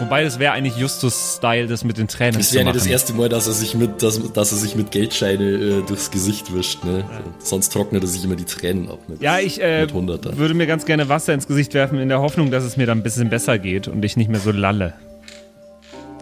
[0.00, 2.74] Wobei, das wäre eigentlich Justus-Style, das mit den Tränen Es zu wäre machen.
[2.76, 5.82] nicht das erste Mal, dass er sich mit, dass, dass er sich mit Geldscheine äh,
[5.86, 7.04] durchs Gesicht wischt, ne?
[7.38, 10.86] Sonst trocknet er sich immer die Tränen ab mit, ja, ich äh, würde mir ganz
[10.86, 13.58] gerne Wasser ins Gesicht werfen, in der Hoffnung, dass es mir dann ein bisschen besser
[13.58, 14.94] geht und ich nicht mehr so lalle.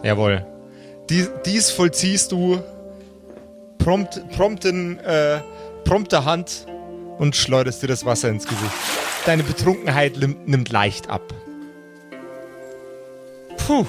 [0.03, 0.45] Jawohl.
[1.09, 2.59] Dies, dies vollziehst du
[3.77, 5.39] prompt, prompten, äh,
[5.85, 6.67] prompter Hand
[7.17, 8.71] und schleuderst dir das Wasser ins Gesicht.
[9.25, 11.33] Deine Betrunkenheit nimmt leicht ab.
[13.69, 13.85] Puh.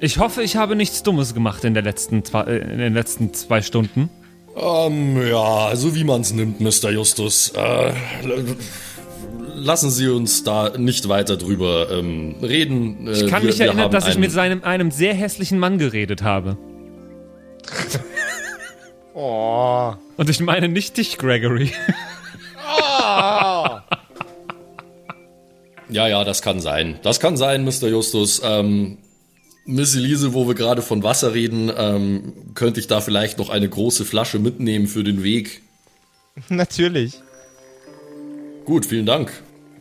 [0.00, 3.34] Ich hoffe, ich habe nichts Dummes gemacht in, der letzten zwei, äh, in den letzten
[3.34, 4.08] zwei Stunden.
[4.56, 6.90] Ähm, ja, so wie man's nimmt, Mr.
[6.90, 7.50] Justus.
[7.50, 7.92] Äh,
[9.54, 13.08] lassen Sie uns da nicht weiter drüber ähm, reden.
[13.08, 16.22] Äh, Ich kann wir, mich erinnern, dass ich mit seinem, einem sehr hässlichen Mann geredet
[16.22, 16.56] habe.
[19.20, 19.94] Oh.
[20.16, 21.72] Und ich meine nicht dich, Gregory.
[25.90, 26.98] Ja, ja, das kann sein.
[27.02, 27.88] Das kann sein, Mr.
[27.88, 28.40] Justus.
[28.44, 28.98] Ähm,
[29.64, 33.68] Miss Elise, wo wir gerade von Wasser reden, ähm, könnte ich da vielleicht noch eine
[33.68, 35.62] große Flasche mitnehmen für den Weg?
[36.48, 37.20] Natürlich.
[38.64, 39.32] Gut, vielen Dank.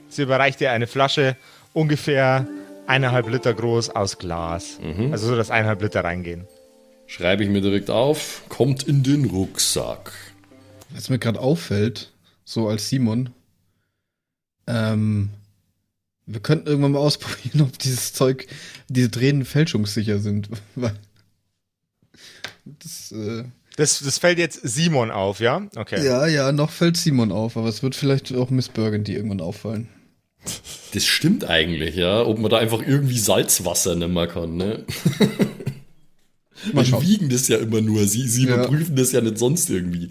[0.09, 1.35] Sie überreicht dir eine Flasche,
[1.73, 2.47] ungefähr
[2.85, 4.79] eineinhalb Liter groß aus Glas.
[5.11, 6.47] Also so, dass eineinhalb Liter reingehen.
[7.05, 8.43] Schreibe ich mir direkt auf.
[8.49, 10.11] Kommt in den Rucksack.
[10.89, 12.11] Was mir gerade auffällt,
[12.45, 13.29] so als Simon,
[14.67, 15.29] ähm,
[16.27, 18.47] wir könnten irgendwann mal ausprobieren, ob dieses Zeug,
[18.89, 20.49] diese Tränen fälschungssicher sind.
[22.83, 23.45] Das, äh,
[23.77, 25.69] Das, das fällt jetzt Simon auf, ja?
[25.77, 26.05] Okay.
[26.05, 29.87] ja, ja, noch fällt Simon auf, aber es wird vielleicht auch Miss Burgundy irgendwann auffallen.
[30.93, 32.25] Das stimmt eigentlich, ja.
[32.25, 34.85] Ob man da einfach irgendwie Salzwasser nehmen kann, ne?
[36.73, 37.01] Mal Die schauen.
[37.03, 38.05] wiegen das ja immer nur.
[38.07, 38.55] Sie, sie Ja.
[38.55, 40.09] überprüfen das ja nicht sonst irgendwie.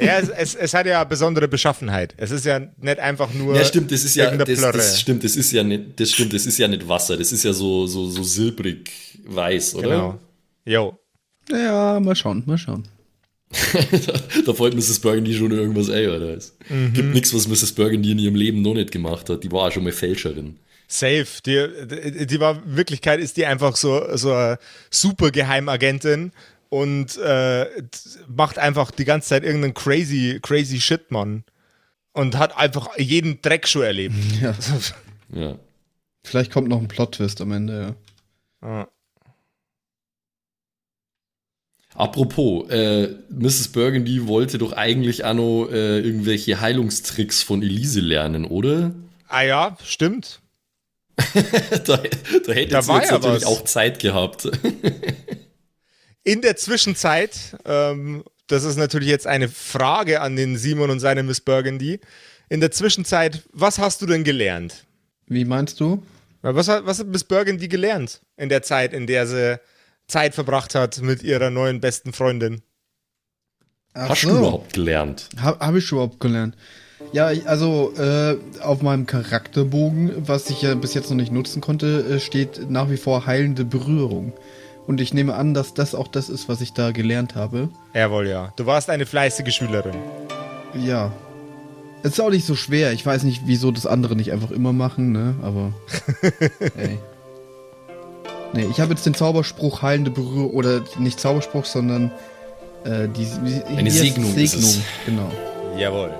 [0.00, 2.14] Ja, es, es, es hat ja besondere Beschaffenheit.
[2.16, 3.56] Es ist ja nicht einfach nur.
[3.56, 6.46] Ja, stimmt, das ist ja, das, das stimmt, das ist ja nicht, das stimmt, das
[6.46, 8.90] ist ja nicht Wasser, das ist ja so, so, so silbrig
[9.26, 9.88] weiß, oder?
[9.88, 10.18] Genau.
[10.64, 10.98] Jo.
[11.50, 12.86] Ja, mal schauen, mal schauen.
[14.46, 14.98] da freut Mrs.
[15.00, 16.36] Burgundy schon irgendwas, ey, oder?
[16.36, 16.92] Es Mhm.
[16.92, 17.72] gibt nichts, was Mrs.
[17.72, 19.42] Burgundy in ihrem Leben noch nicht gemacht hat.
[19.42, 20.56] Die war auch schon mal Fälscherin.
[20.88, 21.26] Safe.
[21.44, 24.58] Die, die, war, in Wirklichkeit ist die einfach so, so eine
[24.90, 26.32] super Geheimagentin
[26.70, 27.66] und äh,
[28.26, 31.44] macht einfach die ganze Zeit irgendeinen crazy, crazy Shit, Mann.
[32.12, 34.14] Und hat einfach jeden Dreck schon erlebt.
[34.40, 34.54] Ja.
[35.32, 35.58] Ja.
[36.24, 37.96] Vielleicht kommt noch ein Plot-Twist am Ende,
[38.62, 38.68] ja.
[38.68, 38.88] Ja.
[41.94, 43.68] Apropos, äh, Mrs.
[43.68, 48.92] Burgundy wollte doch eigentlich noch äh, irgendwelche Heilungstricks von Elise lernen, oder?
[49.26, 50.40] Ah ja, stimmt.
[51.84, 51.96] da,
[52.46, 53.44] da hätte Da jetzt ja natürlich was.
[53.44, 54.48] auch Zeit gehabt.
[56.24, 61.22] In der Zwischenzeit, ähm, das ist natürlich jetzt eine Frage an den Simon und seine
[61.22, 62.00] Miss Burgundy.
[62.48, 64.84] In der Zwischenzeit, was hast du denn gelernt?
[65.26, 66.02] Wie meinst du?
[66.42, 69.60] Was hat, was hat Miss Burgundy gelernt in der Zeit, in der sie
[70.06, 72.62] Zeit verbracht hat mit ihrer neuen besten Freundin?
[73.94, 75.28] Ach Hast du überhaupt gelernt?
[75.38, 76.56] Habe hab ich überhaupt gelernt.
[77.12, 82.04] Ja, also äh, auf meinem Charakterbogen, was ich ja bis jetzt noch nicht nutzen konnte,
[82.16, 84.32] äh, steht nach wie vor heilende Berührung.
[84.86, 87.68] Und ich nehme an, dass das auch das ist, was ich da gelernt habe.
[87.94, 88.52] Jawohl, ja.
[88.56, 89.94] Du warst eine fleißige Schülerin.
[90.74, 91.12] Ja.
[92.02, 92.92] Es ist auch nicht so schwer.
[92.92, 95.34] Ich weiß nicht, wieso das andere nicht einfach immer machen, ne?
[95.42, 95.72] Aber.
[96.76, 96.98] ey.
[98.54, 100.50] Nee, ich habe jetzt den Zauberspruch heilende Berührung.
[100.50, 102.10] Oder nicht Zauberspruch, sondern.
[102.84, 104.80] Äh, die, wie, Eine Segnung ist Segnung, es.
[105.04, 105.30] genau.
[105.76, 106.14] Jawohl.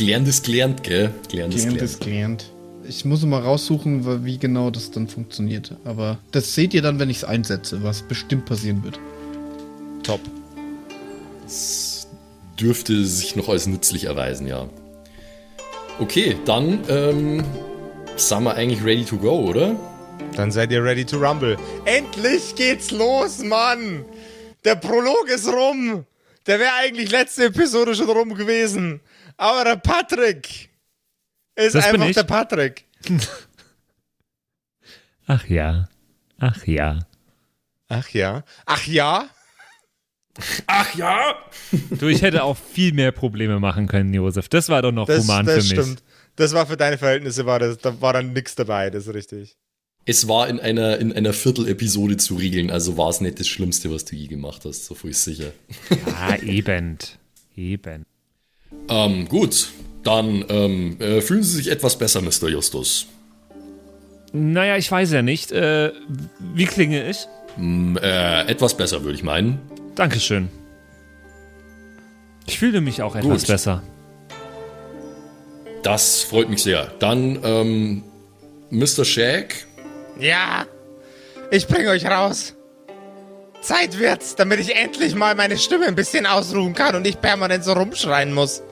[0.00, 1.12] Gelernt ist gelernt, gell?
[1.28, 1.82] Gelernt ist Gelernt gelernt.
[1.82, 2.50] ist gelernt.
[2.88, 5.76] Ich muss mal raussuchen, wie genau das dann funktioniert.
[5.84, 8.98] Aber das seht ihr dann, wenn ich es einsetze, was bestimmt passieren wird.
[10.02, 10.20] Top.
[12.58, 14.70] Dürfte sich noch als nützlich erweisen, ja.
[15.98, 17.44] Okay, dann ähm,
[18.16, 19.76] sind wir eigentlich ready to go, oder?
[20.34, 21.58] Dann seid ihr ready to rumble.
[21.84, 24.06] Endlich geht's los, Mann!
[24.64, 26.06] Der Prolog ist rum!
[26.46, 29.00] Der wäre eigentlich letzte Episode schon rum gewesen.
[29.36, 30.70] Aber der Patrick
[31.54, 32.86] ist Das einfach der Patrick.
[35.26, 35.88] Ach ja.
[36.38, 36.98] Ach ja.
[37.88, 38.44] Ach ja.
[38.66, 39.28] Ach ja?
[40.66, 41.34] Ach ja!
[41.90, 44.48] Du, ich hätte auch viel mehr Probleme machen können, Josef.
[44.48, 45.82] Das war doch noch Das, human das für mich.
[45.84, 46.02] stimmt.
[46.36, 49.58] Das war für deine Verhältnisse, war das, da war dann nichts dabei, das ist richtig.
[50.10, 53.92] Es war in einer, in einer Viertel-Episode zu regeln, also war es nicht das Schlimmste,
[53.92, 55.52] was du je gemacht hast, so viel ist sicher.
[55.88, 56.98] Ja, eben.
[57.56, 58.04] Eben.
[58.88, 59.68] Ähm, gut,
[60.02, 62.48] dann ähm, äh, fühlen Sie sich etwas besser, Mr.
[62.48, 63.06] Justus.
[64.32, 65.52] Naja, ich weiß ja nicht.
[65.52, 65.92] Äh,
[66.54, 67.28] wie klinge ich?
[67.56, 69.60] Mm, äh, etwas besser, würde ich meinen.
[69.94, 70.48] Dankeschön.
[72.48, 73.46] Ich fühle mich auch etwas Gut.
[73.46, 73.84] besser.
[75.84, 76.92] Das freut mich sehr.
[76.98, 78.02] Dann, ähm,
[78.70, 79.04] Mr.
[79.04, 79.66] Shag,
[80.20, 80.66] Ja,
[81.50, 82.54] ich bringe euch raus.
[83.62, 87.62] Zeit wird's, damit ich endlich mal meine Stimme ein bisschen ausruhen kann und nicht permanent
[87.64, 88.62] so rumschreien muss.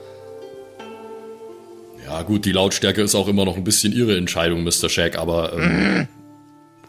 [2.05, 4.89] Ja, gut, die Lautstärke ist auch immer noch ein bisschen Ihre Entscheidung, Mr.
[4.89, 6.07] Shag, aber ähm,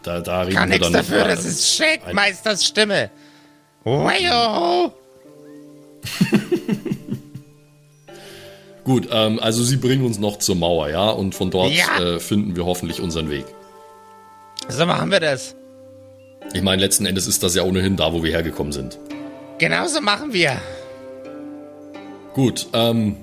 [0.01, 0.93] da, da reden Kann wir nichts dann.
[0.93, 3.11] dafür, das ist Shake-Meisters Stimme.
[3.83, 4.91] Wayo!
[8.83, 11.99] Gut, ähm, also Sie bringen uns noch zur Mauer, ja, und von dort Ja.
[11.99, 13.45] äh, finden wir hoffentlich unseren Weg.
[14.69, 15.55] So machen wir das.
[16.53, 18.97] Ich meine, letzten Endes ist das ja ohnehin da, wo wir hergekommen sind.
[19.57, 20.59] Genauso machen wir.
[22.33, 23.15] Gut, ähm,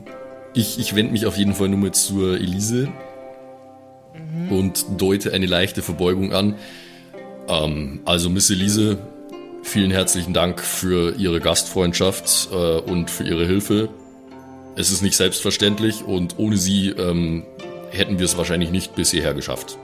[0.54, 2.88] ich, ich wende mich auf jeden Fall nur mal zur Elise.
[4.50, 6.54] und deute eine leichte Verbeugung an.
[7.48, 8.98] Ähm, also, Miss Elise,
[9.62, 13.88] vielen herzlichen Dank für Ihre Gastfreundschaft äh, und für Ihre Hilfe.
[14.76, 17.44] Es ist nicht selbstverständlich und ohne Sie ähm,
[17.90, 19.78] hätten wir es wahrscheinlich nicht bis hierher geschafft.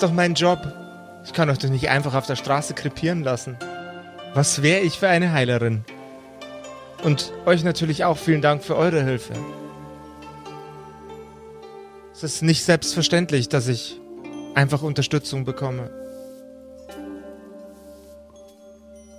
[0.00, 0.72] Ist doch mein Job.
[1.26, 3.58] Ich kann euch doch nicht einfach auf der Straße krepieren lassen.
[4.32, 5.84] Was wäre ich für eine Heilerin?
[7.04, 9.34] Und euch natürlich auch vielen Dank für eure Hilfe.
[12.14, 14.00] Es ist nicht selbstverständlich, dass ich
[14.54, 15.90] einfach Unterstützung bekomme.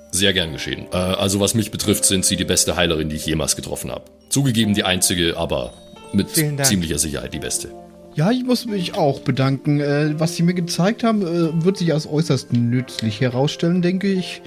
[0.10, 0.88] Sehr gern geschehen.
[0.92, 4.06] Äh, also was mich betrifft, sind Sie die beste Heilerin, die ich jemals getroffen habe.
[4.30, 5.74] Zugegeben die einzige, aber
[6.12, 7.70] mit ziemlicher Sicherheit die beste.
[8.14, 9.80] Ja, ich muss mich auch bedanken.
[9.80, 14.42] Äh, was Sie mir gezeigt haben, äh, wird sich als äußerst nützlich herausstellen, denke ich.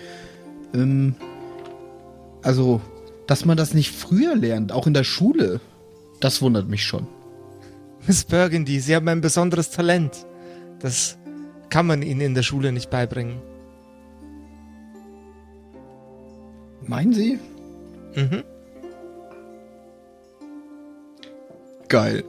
[0.74, 1.14] Ähm,
[2.42, 2.82] also,
[3.26, 5.60] dass man das nicht früher lernt, auch in der Schule,
[6.20, 7.06] das wundert mich schon.
[8.06, 10.26] Miss Burgundy, Sie haben ein besonderes Talent.
[10.80, 11.16] Das
[11.70, 13.40] kann man Ihnen in der Schule nicht beibringen.
[16.86, 17.38] Meinen Sie?
[18.14, 18.44] Mhm.
[21.88, 22.24] Geil.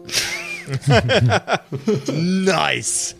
[2.12, 3.16] Nice.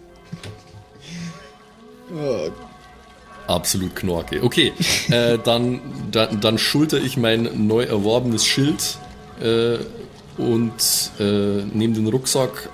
[3.48, 4.44] Absolut Knorke.
[4.44, 4.74] Okay,
[5.10, 5.82] äh, dann,
[6.12, 8.98] dann, dann schulter ich mein neu erworbenes Schild
[9.40, 9.78] äh,
[10.38, 12.70] und äh, nehme den Rucksack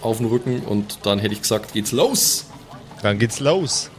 [0.00, 2.46] auf den Rücken und dann hätte ich gesagt, geht's los.
[3.02, 3.90] Dann geht's los.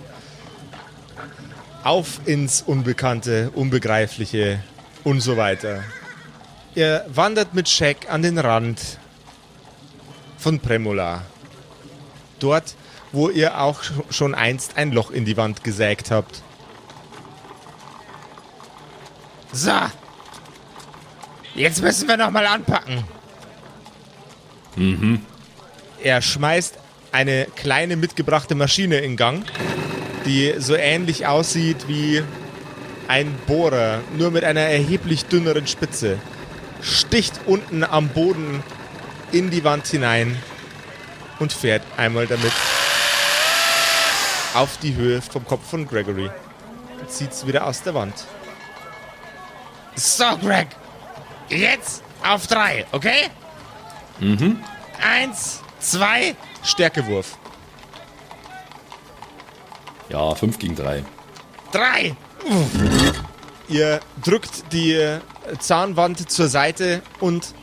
[1.83, 4.59] Auf ins Unbekannte, Unbegreifliche
[5.03, 5.83] und so weiter.
[6.75, 8.98] Ihr wandert mit Shaq an den Rand
[10.39, 11.23] von Premola.
[12.39, 12.75] Dort,
[13.11, 16.41] wo ihr auch sch- schon einst ein Loch in die Wand gesägt habt.
[19.51, 19.71] So.
[21.55, 23.03] Jetzt müssen wir nochmal anpacken.
[26.01, 26.75] Er schmeißt
[27.11, 29.43] eine kleine mitgebrachte Maschine in Gang,
[30.25, 32.23] die so ähnlich aussieht wie
[33.07, 36.19] ein Bohrer, nur mit einer erheblich dünneren Spitze.
[36.81, 38.63] Sticht unten am Boden
[39.31, 40.37] in die Wand hinein
[41.39, 42.51] und fährt einmal damit
[44.53, 46.29] auf die Höhe vom Kopf von Gregory.
[46.99, 48.25] Und zieht's wieder aus der Wand.
[49.95, 50.67] So, Greg.
[51.49, 53.29] Jetzt auf drei, okay?
[54.19, 54.61] Mhm.
[55.01, 57.37] Eins, zwei, Stärkewurf.
[60.09, 61.03] Ja, 5 gegen 3.
[61.71, 62.15] Drei!
[63.67, 65.19] Ihr drückt die
[65.59, 67.53] Zahnwand zur Seite und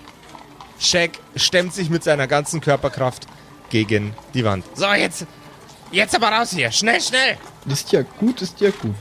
[0.78, 3.26] Shaq stemmt sich mit seiner ganzen Körperkraft
[3.70, 4.64] gegen die Wand.
[4.74, 5.26] So, jetzt,
[5.90, 6.70] jetzt aber raus hier.
[6.70, 7.36] Schnell, schnell!
[7.66, 8.94] Ist ja gut, ist ja gut.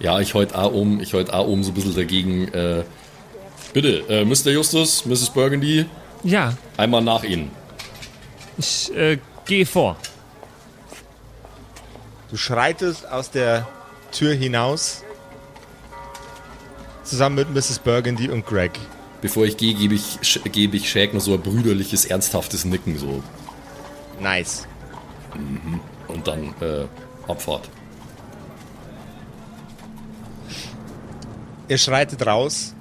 [0.00, 2.48] Ja, ich heut auch um, ich heut auch um so ein bisschen dagegen.
[2.48, 2.84] Äh,
[3.72, 4.50] bitte, äh, Mr.
[4.50, 5.30] Justus, Mrs.
[5.30, 5.86] Burgundy,
[6.22, 7.50] Ja, einmal nach Ihnen.
[8.56, 9.96] ich äh, gehe vor.
[12.30, 13.66] Du schreitest aus der
[14.12, 15.02] Tür hinaus.
[17.02, 17.78] Zusammen mit Mrs.
[17.78, 18.72] Burgundy und Greg.
[19.20, 20.18] Bevor ich gehe, gebe ich,
[20.52, 23.22] gebe ich Shaq noch so ein brüderliches, ernsthaftes Nicken so.
[24.20, 24.66] Nice.
[26.06, 26.86] Und dann äh,
[27.26, 27.68] Abfahrt.
[31.68, 32.74] Ihr schreitet raus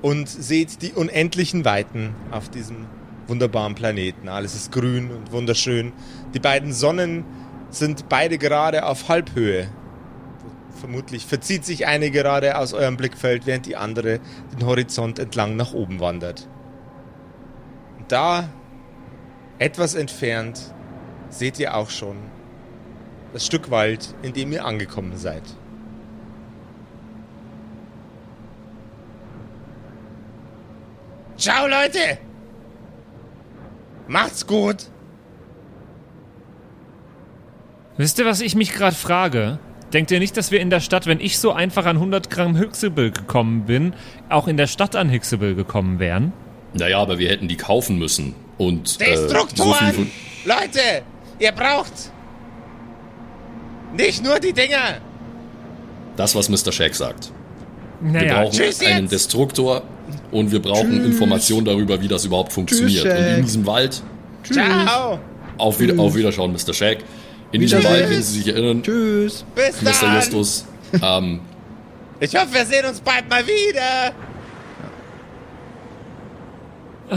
[0.00, 2.86] und seht die unendlichen Weiten auf diesem
[3.26, 4.28] wunderbaren Planeten.
[4.28, 5.92] Alles ist grün und wunderschön.
[6.34, 7.24] Die beiden Sonnen
[7.70, 9.68] sind beide gerade auf Halbhöhe.
[10.80, 14.20] Vermutlich verzieht sich eine gerade aus eurem Blickfeld, während die andere
[14.52, 16.48] den Horizont entlang nach oben wandert.
[17.98, 18.48] Und da,
[19.58, 20.74] etwas entfernt,
[21.28, 22.16] seht ihr auch schon
[23.32, 25.42] das Stück Wald, in dem ihr angekommen seid.
[31.36, 32.18] Ciao, Leute!
[34.06, 34.88] Macht's gut!
[37.96, 39.58] Wisst ihr, was ich mich gerade frage?
[39.92, 42.56] Denkt ihr nicht, dass wir in der Stadt, wenn ich so einfach an 100 Gramm
[42.56, 43.92] Hixible gekommen bin,
[44.30, 46.32] auch in der Stadt an Hixible gekommen wären?
[46.72, 48.34] Naja, aber wir hätten die kaufen müssen.
[48.56, 49.78] Und äh, so Destruktoren!
[49.78, 50.10] viel von,
[50.46, 51.02] Leute,
[51.38, 51.92] ihr braucht
[53.94, 54.98] nicht nur die Dinger.
[56.16, 56.72] das, was Mr.
[56.72, 57.30] Shaq sagt.
[58.00, 59.12] Wir Naja, brauchen tschüss einen jetzt.
[59.12, 59.82] Destruktor
[60.30, 63.04] und wir brauchen Informationen darüber, wie das überhaupt funktioniert.
[63.04, 64.02] Tschüss, und in diesem Wald,
[64.50, 65.20] Ciao!
[65.58, 66.72] auf, wieder, auf Wiederschauen, Mr.
[66.72, 66.98] Shaq.
[67.52, 67.84] In diesem.
[67.84, 69.44] Wald, wenn Sie sich erinnern, Tschüss.
[69.54, 69.92] Bis Mr.
[70.00, 70.16] dann!
[70.16, 70.64] Justus,
[71.02, 71.40] ähm,
[72.20, 74.12] Ich hoffe, wir sehen uns bald mal wieder.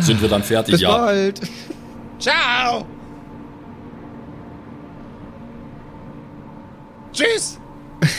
[0.02, 0.74] sind wir dann fertig?
[0.74, 0.90] Bis ja.
[0.98, 1.42] bald.
[2.20, 2.86] Ciao!
[7.12, 7.60] Tschüss!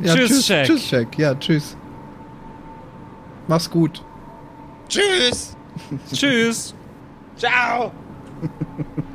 [0.00, 0.66] Ja, Tschüss, tschüss, Shaq.
[0.66, 1.18] Tschüss, Shaq.
[1.18, 1.76] Ja, tschüss.
[3.48, 4.00] Mach's gut.
[4.88, 5.56] Tschüss.
[6.12, 6.72] Tschüss.
[7.36, 7.90] Ciao.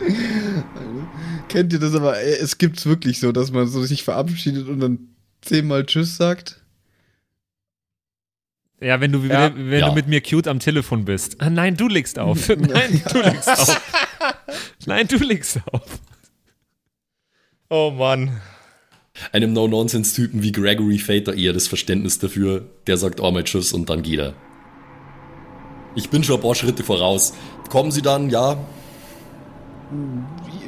[1.48, 2.18] Kennt ihr das aber?
[2.20, 4.98] äh, Es gibt's wirklich so, dass man so sich verabschiedet und dann
[5.42, 6.60] zehnmal Tschüss sagt.
[8.80, 9.52] Ja, wenn du, Ja.
[9.54, 9.88] wenn Ja.
[9.88, 11.40] du mit mir cute am Telefon bist.
[11.40, 12.48] Ah, nein, du legst auf.
[12.56, 13.80] Nein, du legst auf.
[14.86, 16.00] Nein, du legst auf.
[17.70, 18.40] Oh Mann.
[19.32, 22.66] Einem No-Nonsense-Typen wie Gregory da eher das Verständnis dafür.
[22.86, 24.34] Der sagt einmal Tschüss und dann geht er.
[25.94, 27.32] Ich bin schon ein paar Schritte voraus.
[27.70, 28.58] Kommen Sie dann, ja?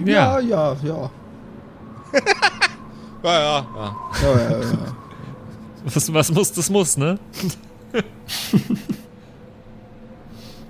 [0.05, 1.11] Ja, ja, ja.
[3.25, 3.97] Ja, ja, ja.
[4.23, 4.79] ja, ja, ja.
[5.93, 7.19] Was, was muss, das muss, ne?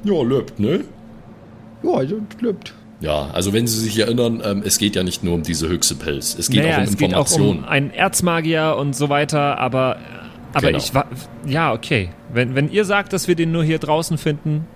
[0.05, 0.85] Ja, löbt, ne?
[1.83, 2.75] Ja, das klappt.
[3.01, 6.37] Ja, also wenn Sie sich erinnern, ähm, es geht ja nicht nur um diese Höchstepelz.
[6.39, 7.59] Es geht naja, auch um es geht auch Informationen.
[7.61, 9.99] um einen Erzmagier und so weiter, aber,
[10.53, 10.79] aber Genau.
[10.79, 11.07] ich war.
[11.47, 12.11] Ja, okay.
[12.33, 14.67] Wenn, wenn ihr sagt, dass wir den nur hier draußen finden,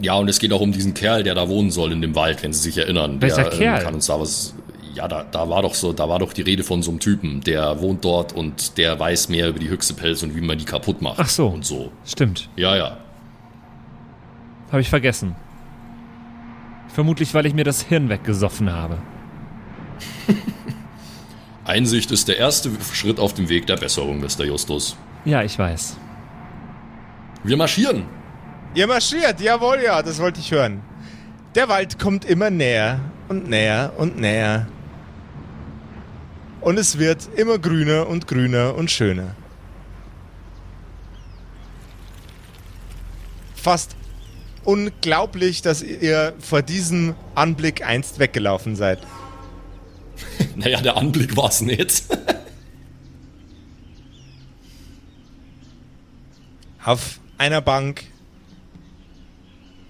[0.00, 2.42] Ja, und es geht auch um diesen Kerl, der da wohnen soll in dem Wald,
[2.42, 3.20] wenn Sie sich erinnern.
[3.20, 3.82] Welcher der, ähm, Kerl?
[3.82, 4.54] kann uns da was.
[4.94, 7.40] Ja, da, da war doch so, da war doch die Rede von so einem Typen,
[7.42, 11.00] der wohnt dort und der weiß mehr über die Höchstepelz und wie man die kaputt
[11.00, 11.20] macht.
[11.20, 11.46] Ach so.
[11.46, 11.92] Und so.
[12.04, 12.48] stimmt.
[12.56, 12.96] Ja, ja.
[14.72, 15.36] Habe ich vergessen.
[16.88, 18.98] Vermutlich, weil ich mir das Hirn weggesoffen habe.
[21.64, 24.44] Einsicht ist der erste Schritt auf dem Weg der Besserung, Mr.
[24.44, 24.96] Justus.
[25.24, 25.96] Ja, ich weiß.
[27.44, 28.04] Wir marschieren.
[28.72, 30.82] Ihr marschiert, jawohl, ja, das wollte ich hören.
[31.56, 34.68] Der Wald kommt immer näher und näher und näher.
[36.60, 39.34] Und es wird immer grüner und grüner und schöner.
[43.56, 43.96] Fast
[44.64, 49.00] unglaublich, dass ihr vor diesem Anblick einst weggelaufen seid.
[50.56, 52.04] Naja, der Anblick war's nicht.
[56.84, 58.09] Auf einer Bank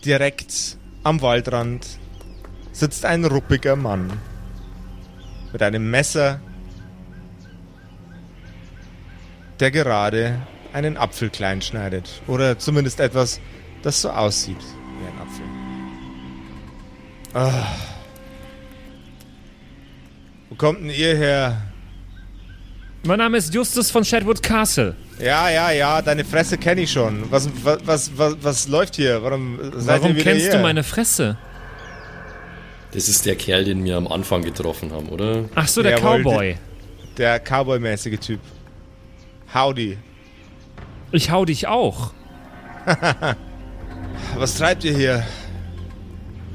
[0.04, 1.86] direkt am Waldrand
[2.72, 4.12] sitzt ein ruppiger Mann
[5.52, 6.40] mit einem Messer,
[9.58, 10.40] der gerade
[10.72, 12.22] einen Apfel klein schneidet.
[12.26, 13.40] Oder zumindest etwas,
[13.82, 15.44] das so aussieht wie ein Apfel.
[17.34, 17.66] Ah.
[20.48, 21.69] Wo kommt denn ihr her?
[23.02, 24.94] Mein Name ist Justus von Shadwood Castle.
[25.18, 27.30] Ja, ja, ja, deine Fresse kenne ich schon.
[27.30, 29.22] Was, was, was, was, was läuft hier?
[29.22, 30.56] Warum seid Warum ihr wieder kennst hier?
[30.56, 31.38] du meine Fresse?
[32.92, 35.44] Das ist der Kerl, den wir am Anfang getroffen haben, oder?
[35.54, 36.56] Ach so, der Jawohl, Cowboy.
[37.16, 38.40] Der Cowboy-mäßige Typ.
[39.54, 39.96] Howdy.
[41.12, 42.12] Ich hau dich auch.
[44.36, 45.24] Was treibt ihr hier?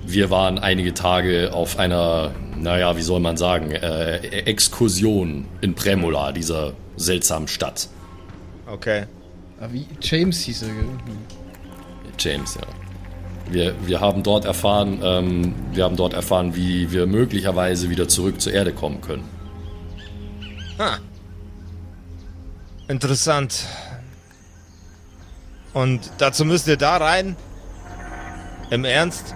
[0.06, 6.32] Wir waren einige Tage auf einer, naja, wie soll man sagen, äh, Exkursion in Premola,
[6.32, 7.90] dieser seltsamen Stadt.
[8.68, 9.06] Okay.
[9.60, 10.86] Ah, wie James hieß er, gell?
[12.20, 12.62] James, ja.
[13.52, 18.42] Wir, wir haben dort erfahren, ähm, wir haben dort erfahren, wie wir möglicherweise wieder zurück
[18.42, 19.24] zur Erde kommen können.
[22.88, 23.66] Interessant.
[25.74, 27.36] Und dazu müsst ihr da rein?
[28.70, 29.36] Im Ernst?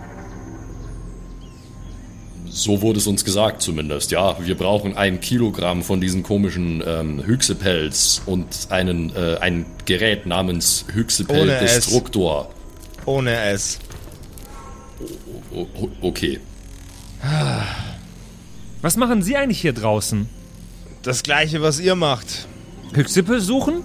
[2.51, 4.37] So wurde es uns gesagt zumindest, ja.
[4.45, 10.85] Wir brauchen ein Kilogramm von diesen komischen ähm, Hüchsepelz und einen, äh, ein Gerät namens
[10.87, 12.49] Ohne Hüchsepel-Destruktor.
[13.05, 13.79] Ohne es.
[15.53, 15.67] O-
[16.01, 16.39] Okay.
[18.81, 20.29] Was machen Sie eigentlich hier draußen?
[21.03, 22.47] Das gleiche, was ihr macht.
[22.93, 23.83] Hüchsippe suchen?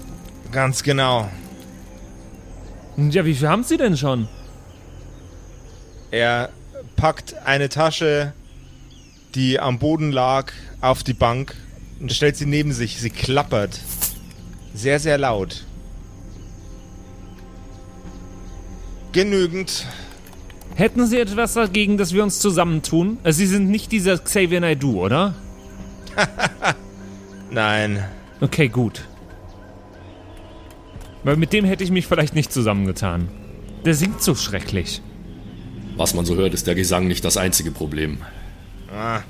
[0.53, 1.29] Ganz genau.
[2.97, 4.29] Ja, wie viel haben Sie denn schon?
[6.11, 6.51] Er
[6.97, 8.33] packt eine Tasche,
[9.35, 11.55] die am Boden lag, auf die Bank
[12.01, 12.99] und stellt sie neben sich.
[13.01, 13.81] Sie klappert.
[14.75, 15.65] Sehr, sehr laut.
[19.13, 19.87] Genügend.
[20.75, 23.19] Hätten Sie etwas dagegen, dass wir uns zusammentun?
[23.23, 25.35] Äh, Sie sind nicht dieser Xavier Naidoo, oder?
[27.51, 28.05] Nein.
[28.41, 29.05] Okay, gut.
[31.23, 33.29] Weil mit dem hätte ich mich vielleicht nicht zusammengetan.
[33.85, 35.01] Der singt so schrecklich.
[35.97, 38.19] Was man so hört, ist der Gesang nicht das einzige Problem.
[38.95, 39.21] Ah.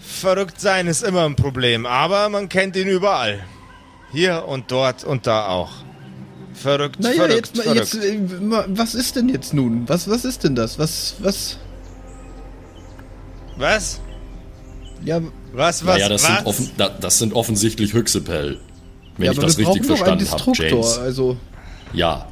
[0.00, 3.44] Verrückt sein ist immer ein Problem, aber man kennt ihn überall.
[4.12, 5.70] Hier und dort und da auch.
[6.54, 7.94] Verrückt, Naja, verrückt, jetzt, mal- verrückt.
[7.94, 9.88] jetzt, äh, was ist denn jetzt nun?
[9.88, 10.78] Was, was ist denn das?
[10.78, 11.56] Was, was,
[13.56, 14.00] Was?
[15.04, 15.20] ja,
[15.52, 16.36] Was, was, naja, das was?
[16.36, 18.60] sind, offen, da, das sind offensichtlich Hüchsepel.
[19.16, 20.52] Wenn ja ich das richtig verstanden habe.
[20.54, 20.98] James.
[20.98, 21.36] Also,
[21.92, 22.28] Ja,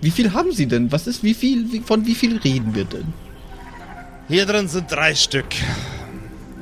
[0.00, 0.92] wie viel haben Sie denn?
[0.92, 3.12] Was ist, wie viel, wie, von wie viel reden wir denn?
[4.28, 5.46] Hier drin sind drei Stück.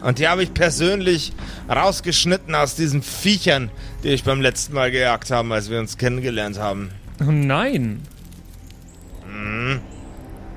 [0.03, 1.33] Und die habe ich persönlich
[1.69, 3.71] rausgeschnitten aus diesen Viechern,
[4.03, 6.91] die ich beim letzten Mal gejagt habe, als wir uns kennengelernt haben.
[7.21, 8.03] Oh nein.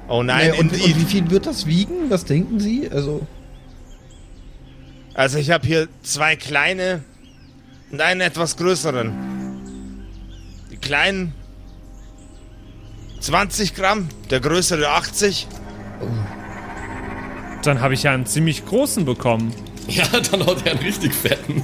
[0.10, 2.10] Oh nein, Nee, und, und wie viel wird das wiegen?
[2.10, 2.89] Was denken Sie?
[2.89, 3.26] Also,
[5.14, 7.03] also ich habe hier zwei kleine
[7.91, 9.12] und einen etwas größeren.
[10.72, 11.34] Die kleinen
[13.20, 15.47] 20 Gramm, der größere 80.
[17.68, 19.53] Dann habe ich ja einen ziemlich großen bekommen.
[19.89, 21.63] Ja, dann hat er einen richtig fetten.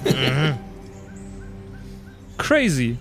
[2.38, 2.98] Crazy.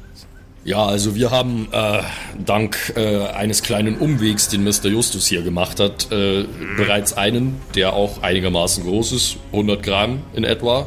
[0.64, 2.02] Ja, also wir haben äh,
[2.44, 4.86] dank äh, eines kleinen Umwegs, den Mr.
[4.86, 6.44] Justus hier gemacht hat, äh,
[6.76, 10.86] bereits einen, der auch einigermaßen groß ist, 100 Gramm in etwa.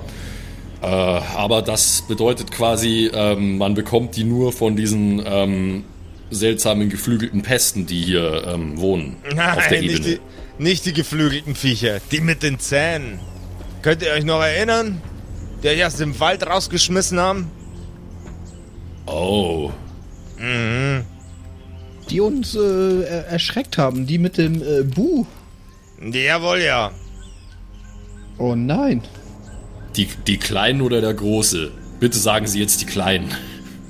[0.82, 5.84] Äh, aber das bedeutet quasi, ähm, man bekommt die nur von diesen ähm,
[6.30, 10.16] seltsamen geflügelten Pesten, die hier ähm, wohnen auf der Nein, nicht Ebene.
[10.16, 10.20] die,
[10.58, 13.20] nicht die geflügelten Viecher, die mit den Zähnen.
[13.82, 15.02] Könnt ihr euch noch erinnern?
[15.64, 17.52] Die euch aus dem Wald rausgeschmissen haben?
[19.08, 19.72] Oh,
[22.10, 25.26] die uns äh, er- erschreckt haben, die mit dem äh, Bu.
[26.02, 26.92] Jawohl, ja.
[28.38, 29.02] Oh nein.
[29.96, 31.72] die, die Kleinen oder der Große?
[32.00, 33.32] Bitte sagen Sie jetzt die Kleinen.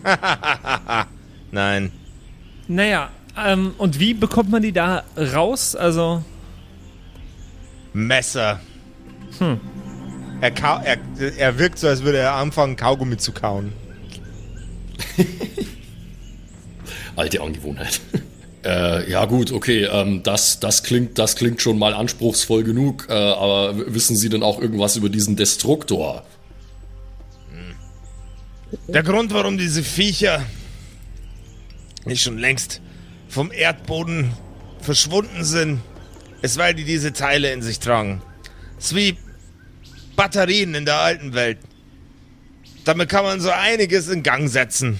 [1.52, 1.92] Nein.
[2.68, 3.10] Naja,
[3.44, 5.76] ähm, und wie bekommt man die da raus?
[5.76, 6.24] Also,
[7.96, 8.60] Messer.
[9.40, 9.60] Hm.
[10.42, 10.52] Er,
[10.84, 10.98] er,
[11.38, 13.72] er wirkt so, als würde er anfangen, Kaugummi zu kauen.
[17.16, 18.02] Alte Angewohnheit.
[18.66, 23.14] äh, ja gut, okay, ähm, das, das, klingt, das klingt schon mal anspruchsvoll genug, äh,
[23.14, 26.26] aber wissen Sie denn auch irgendwas über diesen Destruktor?
[28.90, 30.46] Der Grund, warum diese Viecher
[32.04, 32.82] nicht schon längst
[33.30, 34.34] vom Erdboden
[34.82, 35.80] verschwunden sind,
[36.46, 38.22] ist, weil die diese Teile in sich tragen.
[38.78, 39.18] Es ist wie
[40.16, 41.58] Batterien in der alten Welt.
[42.86, 45.00] Damit kann man so einiges in Gang setzen.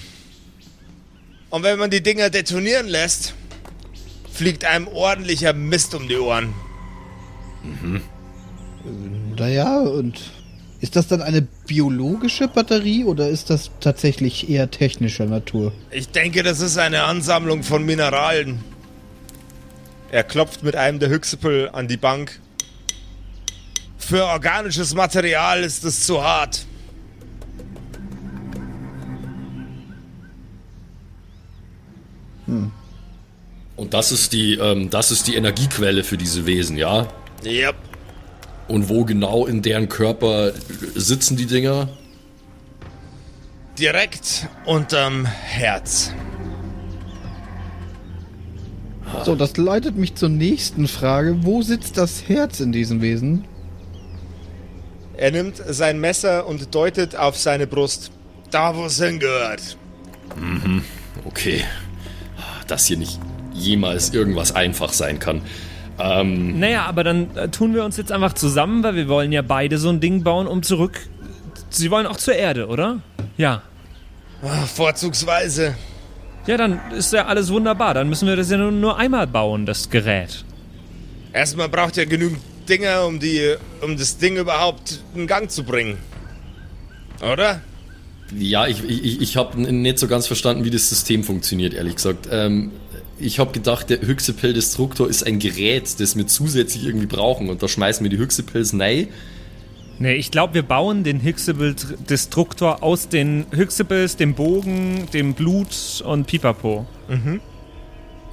[1.50, 3.34] Und wenn man die Dinger detonieren lässt,
[4.32, 6.52] fliegt einem ordentlicher Mist um die Ohren.
[9.38, 10.20] Naja, und
[10.80, 15.72] ist das dann eine biologische Batterie oder ist das tatsächlich eher technischer Natur?
[15.90, 18.60] Ich denke, das ist eine Ansammlung von Mineralen.
[20.10, 22.40] Er klopft mit einem der Hüchsepel an die Bank.
[23.98, 26.66] Für organisches Material ist es zu hart.
[33.76, 37.06] Und das ist die, ähm, das ist die Energiequelle für diese Wesen, ja?
[37.44, 37.76] Yep.
[38.68, 40.52] Und wo genau in deren Körper
[40.94, 41.88] sitzen die Dinger?
[43.78, 46.12] Direkt unterm Herz.
[49.24, 51.44] So, das leitet mich zur nächsten Frage.
[51.44, 53.44] Wo sitzt das Herz in diesem Wesen?
[55.16, 58.10] Er nimmt sein Messer und deutet auf seine Brust.
[58.50, 59.76] Da, wo es hingehört.
[61.24, 61.64] Okay.
[62.66, 63.18] Dass hier nicht
[63.52, 65.42] jemals irgendwas einfach sein kann.
[65.98, 69.42] Ähm, naja, aber dann äh, tun wir uns jetzt einfach zusammen, weil wir wollen ja
[69.42, 71.00] beide so ein Ding bauen, um zurück.
[71.70, 73.00] Sie wollen auch zur Erde, oder?
[73.38, 73.62] Ja.
[74.42, 75.74] Ah, Vorzugsweise.
[76.46, 77.94] Ja, dann ist ja alles wunderbar.
[77.94, 80.44] Dann müssen wir das ja nur, nur einmal bauen, das Gerät.
[81.32, 85.98] Erstmal braucht er genügend Dinger, um, die, um das Ding überhaupt in Gang zu bringen.
[87.20, 87.60] Oder?
[88.36, 92.28] Ja, ich, ich, ich habe nicht so ganz verstanden, wie das System funktioniert, ehrlich gesagt.
[92.30, 92.72] Ähm,
[93.18, 97.48] ich habe gedacht, der Hyxipel-Destruktor ist ein Gerät, das wir zusätzlich irgendwie brauchen.
[97.48, 99.08] Und da schmeißen wir die Hyxipels rein.
[99.98, 106.26] Nee, ich glaube, wir bauen den Hyxable-Destruktor aus den Hyxables, dem Bogen, dem Blut und
[106.26, 106.86] Pipapo.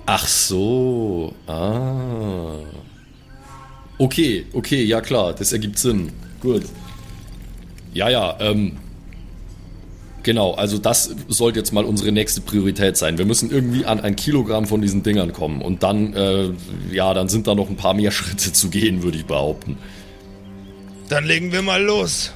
[0.05, 1.33] Ach so.
[1.47, 2.57] Ah.
[3.97, 6.11] Okay, okay, ja klar, das ergibt Sinn.
[6.41, 6.63] Gut.
[7.93, 8.77] Ja, ja, ähm.
[10.23, 13.17] Genau, also das sollte jetzt mal unsere nächste Priorität sein.
[13.17, 15.61] Wir müssen irgendwie an ein Kilogramm von diesen Dingern kommen.
[15.61, 16.51] Und dann, äh,
[16.91, 19.77] ja, dann sind da noch ein paar mehr Schritte zu gehen, würde ich behaupten.
[21.09, 22.31] Dann legen wir mal los.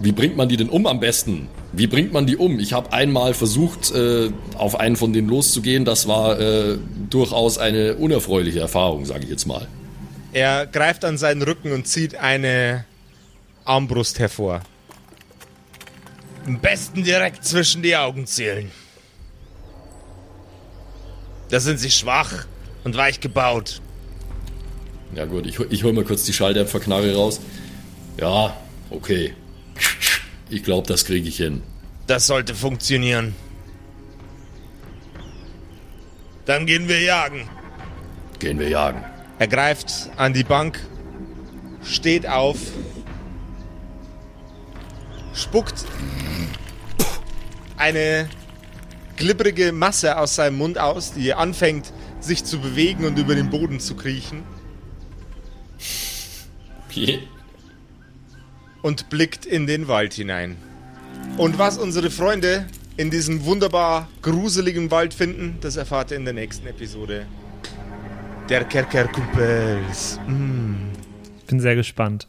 [0.00, 1.48] Wie bringt man die denn um am besten?
[1.72, 2.58] Wie bringt man die um?
[2.60, 5.84] Ich habe einmal versucht, äh, auf einen von denen loszugehen.
[5.84, 6.78] Das war äh,
[7.10, 9.66] durchaus eine unerfreuliche Erfahrung, sage ich jetzt mal.
[10.32, 12.84] Er greift an seinen Rücken und zieht eine
[13.64, 14.62] Armbrust hervor.
[16.46, 18.70] Am besten direkt zwischen die Augen zielen.
[21.50, 22.46] Da sind sie schwach
[22.84, 23.80] und weich gebaut.
[25.14, 27.40] Ja gut, ich, ich hol mal kurz die Schalldämpferknarre raus.
[28.18, 28.56] Ja,
[28.90, 29.34] okay.
[30.50, 31.62] Ich glaube, das kriege ich hin.
[32.06, 33.34] Das sollte funktionieren.
[36.44, 37.48] Dann gehen wir jagen.
[38.38, 39.02] Gehen wir jagen.
[39.38, 40.78] Er greift an die Bank,
[41.82, 42.58] steht auf
[45.32, 45.84] spuckt
[47.76, 48.28] eine
[49.16, 53.80] glibbrige Masse aus seinem Mund aus, die anfängt sich zu bewegen und über den Boden
[53.80, 54.44] zu kriechen
[56.88, 57.26] Okay.
[58.84, 60.56] Und blickt in den Wald hinein.
[61.38, 62.66] Und was unsere Freunde
[62.98, 67.24] in diesem wunderbar gruseligen Wald finden, das erfahrt ihr in der nächsten Episode.
[68.50, 70.20] Der Kerkerkumpels.
[70.26, 72.28] Bin sehr gespannt.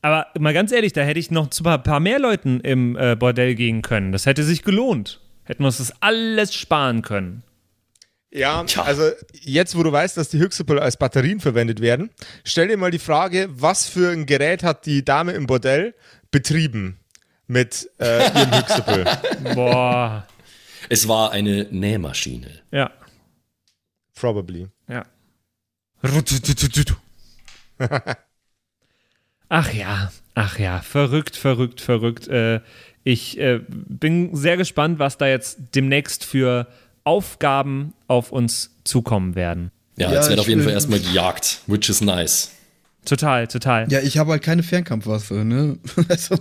[0.00, 3.16] Aber mal ganz ehrlich, da hätte ich noch zu ein paar mehr Leuten im äh,
[3.16, 4.12] Bordell gehen können.
[4.12, 5.20] Das hätte sich gelohnt.
[5.42, 7.42] Hätten wir uns das alles sparen können.
[8.30, 8.82] Ja, Tja.
[8.82, 12.10] also jetzt, wo du weißt, dass die Hyxipel als Batterien verwendet werden,
[12.44, 15.94] stell dir mal die Frage, was für ein Gerät hat die Dame im Bordell
[16.30, 16.98] betrieben
[17.46, 19.04] mit äh, ihrem Hyxipel?
[19.54, 20.26] Boah.
[20.88, 22.50] Es war eine Nähmaschine.
[22.70, 22.90] Ja.
[24.14, 24.68] Probably.
[24.88, 25.06] Ja.
[29.48, 32.28] Ach ja, ach ja, verrückt, verrückt, verrückt.
[32.28, 32.60] Äh,
[33.02, 36.66] ich äh, bin sehr gespannt, was da jetzt demnächst für
[37.08, 39.70] Aufgaben auf uns zukommen werden.
[39.96, 42.52] Ja, Ja, jetzt wird auf jeden Fall erstmal gejagt, which is nice.
[43.06, 43.90] Total, total.
[43.90, 45.78] Ja, ich habe halt keine Fernkampfwaffe, ne?
[46.08, 46.36] Also,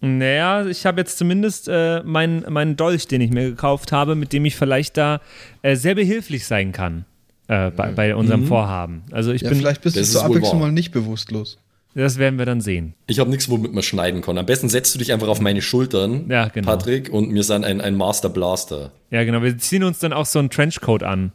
[0.00, 4.32] Naja, ich habe jetzt zumindest äh, meinen meinen Dolch, den ich mir gekauft habe, mit
[4.32, 5.20] dem ich vielleicht da
[5.62, 7.04] äh, sehr behilflich sein kann
[7.48, 9.02] äh, bei, bei unserem Vorhaben.
[9.10, 11.58] Also ich ja, bin, vielleicht bist du zur Abwechslung mal nicht bewusstlos.
[11.94, 12.94] Das werden wir dann sehen.
[13.06, 14.38] Ich habe nichts, womit man schneiden kann.
[14.38, 16.66] Am besten setzt du dich einfach auf meine Schultern, Ja, genau.
[16.68, 18.92] Patrick, und mir sind ein, ein Master Blaster.
[19.10, 19.42] Ja, genau.
[19.42, 21.32] Wir ziehen uns dann auch so einen Trenchcoat an.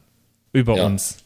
[0.54, 0.86] Über Ja.
[0.86, 1.18] uns.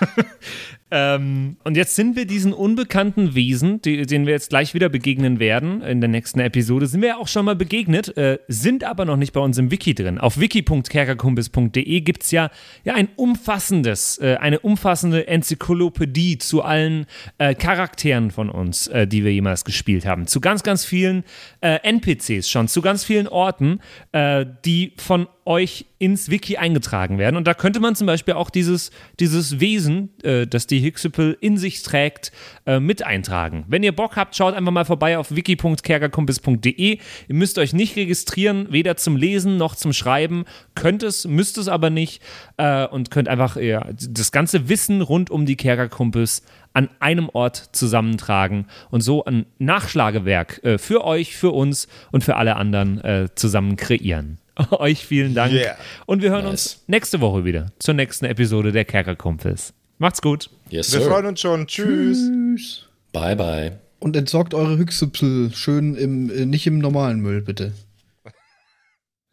[0.90, 5.38] ähm, und jetzt sind wir diesen unbekannten Wesen, die, denen wir jetzt gleich wieder begegnen
[5.38, 9.04] werden in der nächsten Episode, sind wir ja auch schon mal begegnet, äh, sind aber
[9.04, 10.18] noch nicht bei uns im Wiki drin.
[10.18, 12.50] Auf wiki.kerkerkumpis.de gibt es ja,
[12.84, 19.24] ja ein umfassendes, äh, eine umfassende Enzyklopädie zu allen äh, Charakteren von uns, äh, die
[19.24, 20.26] wir jemals gespielt haben.
[20.26, 21.24] Zu ganz, ganz vielen
[21.60, 23.80] äh, NPCs schon, zu ganz vielen Orten,
[24.12, 27.36] äh, die von euch ins Wiki eingetragen werden.
[27.36, 31.82] Und da könnte man zum Beispiel auch dieses, dieses Wesen, das die Hyxipel in sich
[31.82, 32.32] trägt,
[32.66, 33.64] äh, mit eintragen.
[33.68, 36.98] Wenn ihr Bock habt, schaut einfach mal vorbei auf wiki.kerkerkumpis.de.
[37.28, 40.44] Ihr müsst euch nicht registrieren, weder zum Lesen noch zum Schreiben.
[40.74, 42.22] Könnt es, müsst es aber nicht.
[42.56, 47.70] Äh, und könnt einfach ja, das ganze Wissen rund um die Kerkerkumpels an einem Ort
[47.72, 53.28] zusammentragen und so ein Nachschlagewerk äh, für euch, für uns und für alle anderen äh,
[53.34, 54.38] zusammen kreieren.
[54.70, 55.52] euch vielen Dank.
[55.52, 55.76] Yeah.
[56.06, 56.50] Und wir hören Nice.
[56.50, 59.74] uns nächste Woche wieder zur nächsten Episode der Kerkerkumpels.
[59.98, 60.50] Macht's gut.
[60.70, 61.10] Yes, Wir sir.
[61.10, 61.66] freuen uns schon.
[61.66, 62.18] Tschüss.
[62.30, 62.86] Tschüss.
[63.12, 63.78] Bye, bye.
[63.98, 67.72] Und entsorgt eure Hüchsüpsel schön im, äh, nicht im normalen Müll, bitte.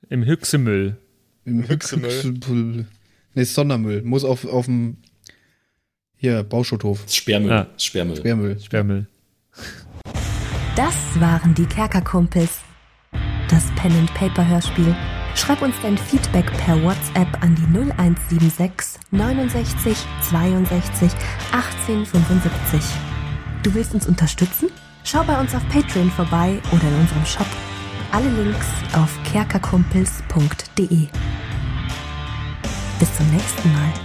[0.09, 0.97] Im Hüchsemüll.
[1.45, 2.09] Im Hüchsemüll.
[2.11, 2.85] Hüchsüpsel.
[3.35, 4.01] Nee, Sondermüll.
[4.01, 4.97] Muss auf, auf dem,
[6.15, 7.03] hier, Bauschutthof.
[7.07, 7.51] Sperrmüll.
[7.51, 7.67] Ah.
[7.77, 8.17] Sperrmüll.
[8.17, 8.59] Sperrmüll.
[8.59, 9.07] Sperrmüll.
[10.75, 12.59] Das waren die Kerkerkumpels.
[13.49, 14.95] Das Pen and Paper Hörspiel.
[15.35, 19.97] Schreib uns dein Feedback per WhatsApp an die 0176 69
[20.29, 21.11] 62
[21.51, 22.81] 18 75.
[23.61, 24.69] Du willst uns unterstützen?
[25.03, 27.47] Schau bei uns auf Patreon vorbei oder in unserem Shop.
[28.11, 31.07] Alle Links auf kerkerkumpels.de.
[32.99, 34.04] Bis zum nächsten Mal.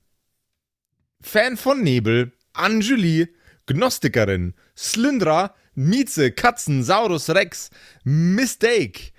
[1.21, 3.27] Fan von Nebel, Anjuli,
[3.67, 7.69] Gnostikerin, Slyndra, Mieze, Katzen, Saurus Rex,
[8.03, 9.11] Mistake,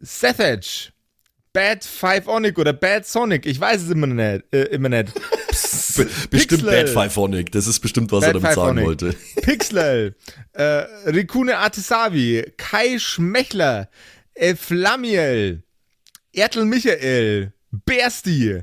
[0.00, 0.92] Sethage,
[1.52, 4.44] Bad Five Onic oder Bad Sonic, ich weiß es immer nicht.
[4.52, 5.14] Äh, immer nicht.
[5.14, 6.84] Be bestimmt Pixel.
[6.84, 7.52] Bad Fiveonic.
[7.52, 9.14] Das ist bestimmt, was Bad er damit sagen wollte.
[9.42, 10.14] Pixlel,
[10.52, 10.62] äh,
[11.06, 13.88] Rikune Artisavi, Kai Schmechler,
[14.34, 15.62] äh, Flamiel,
[16.32, 18.62] Ertel Michael, Bersti,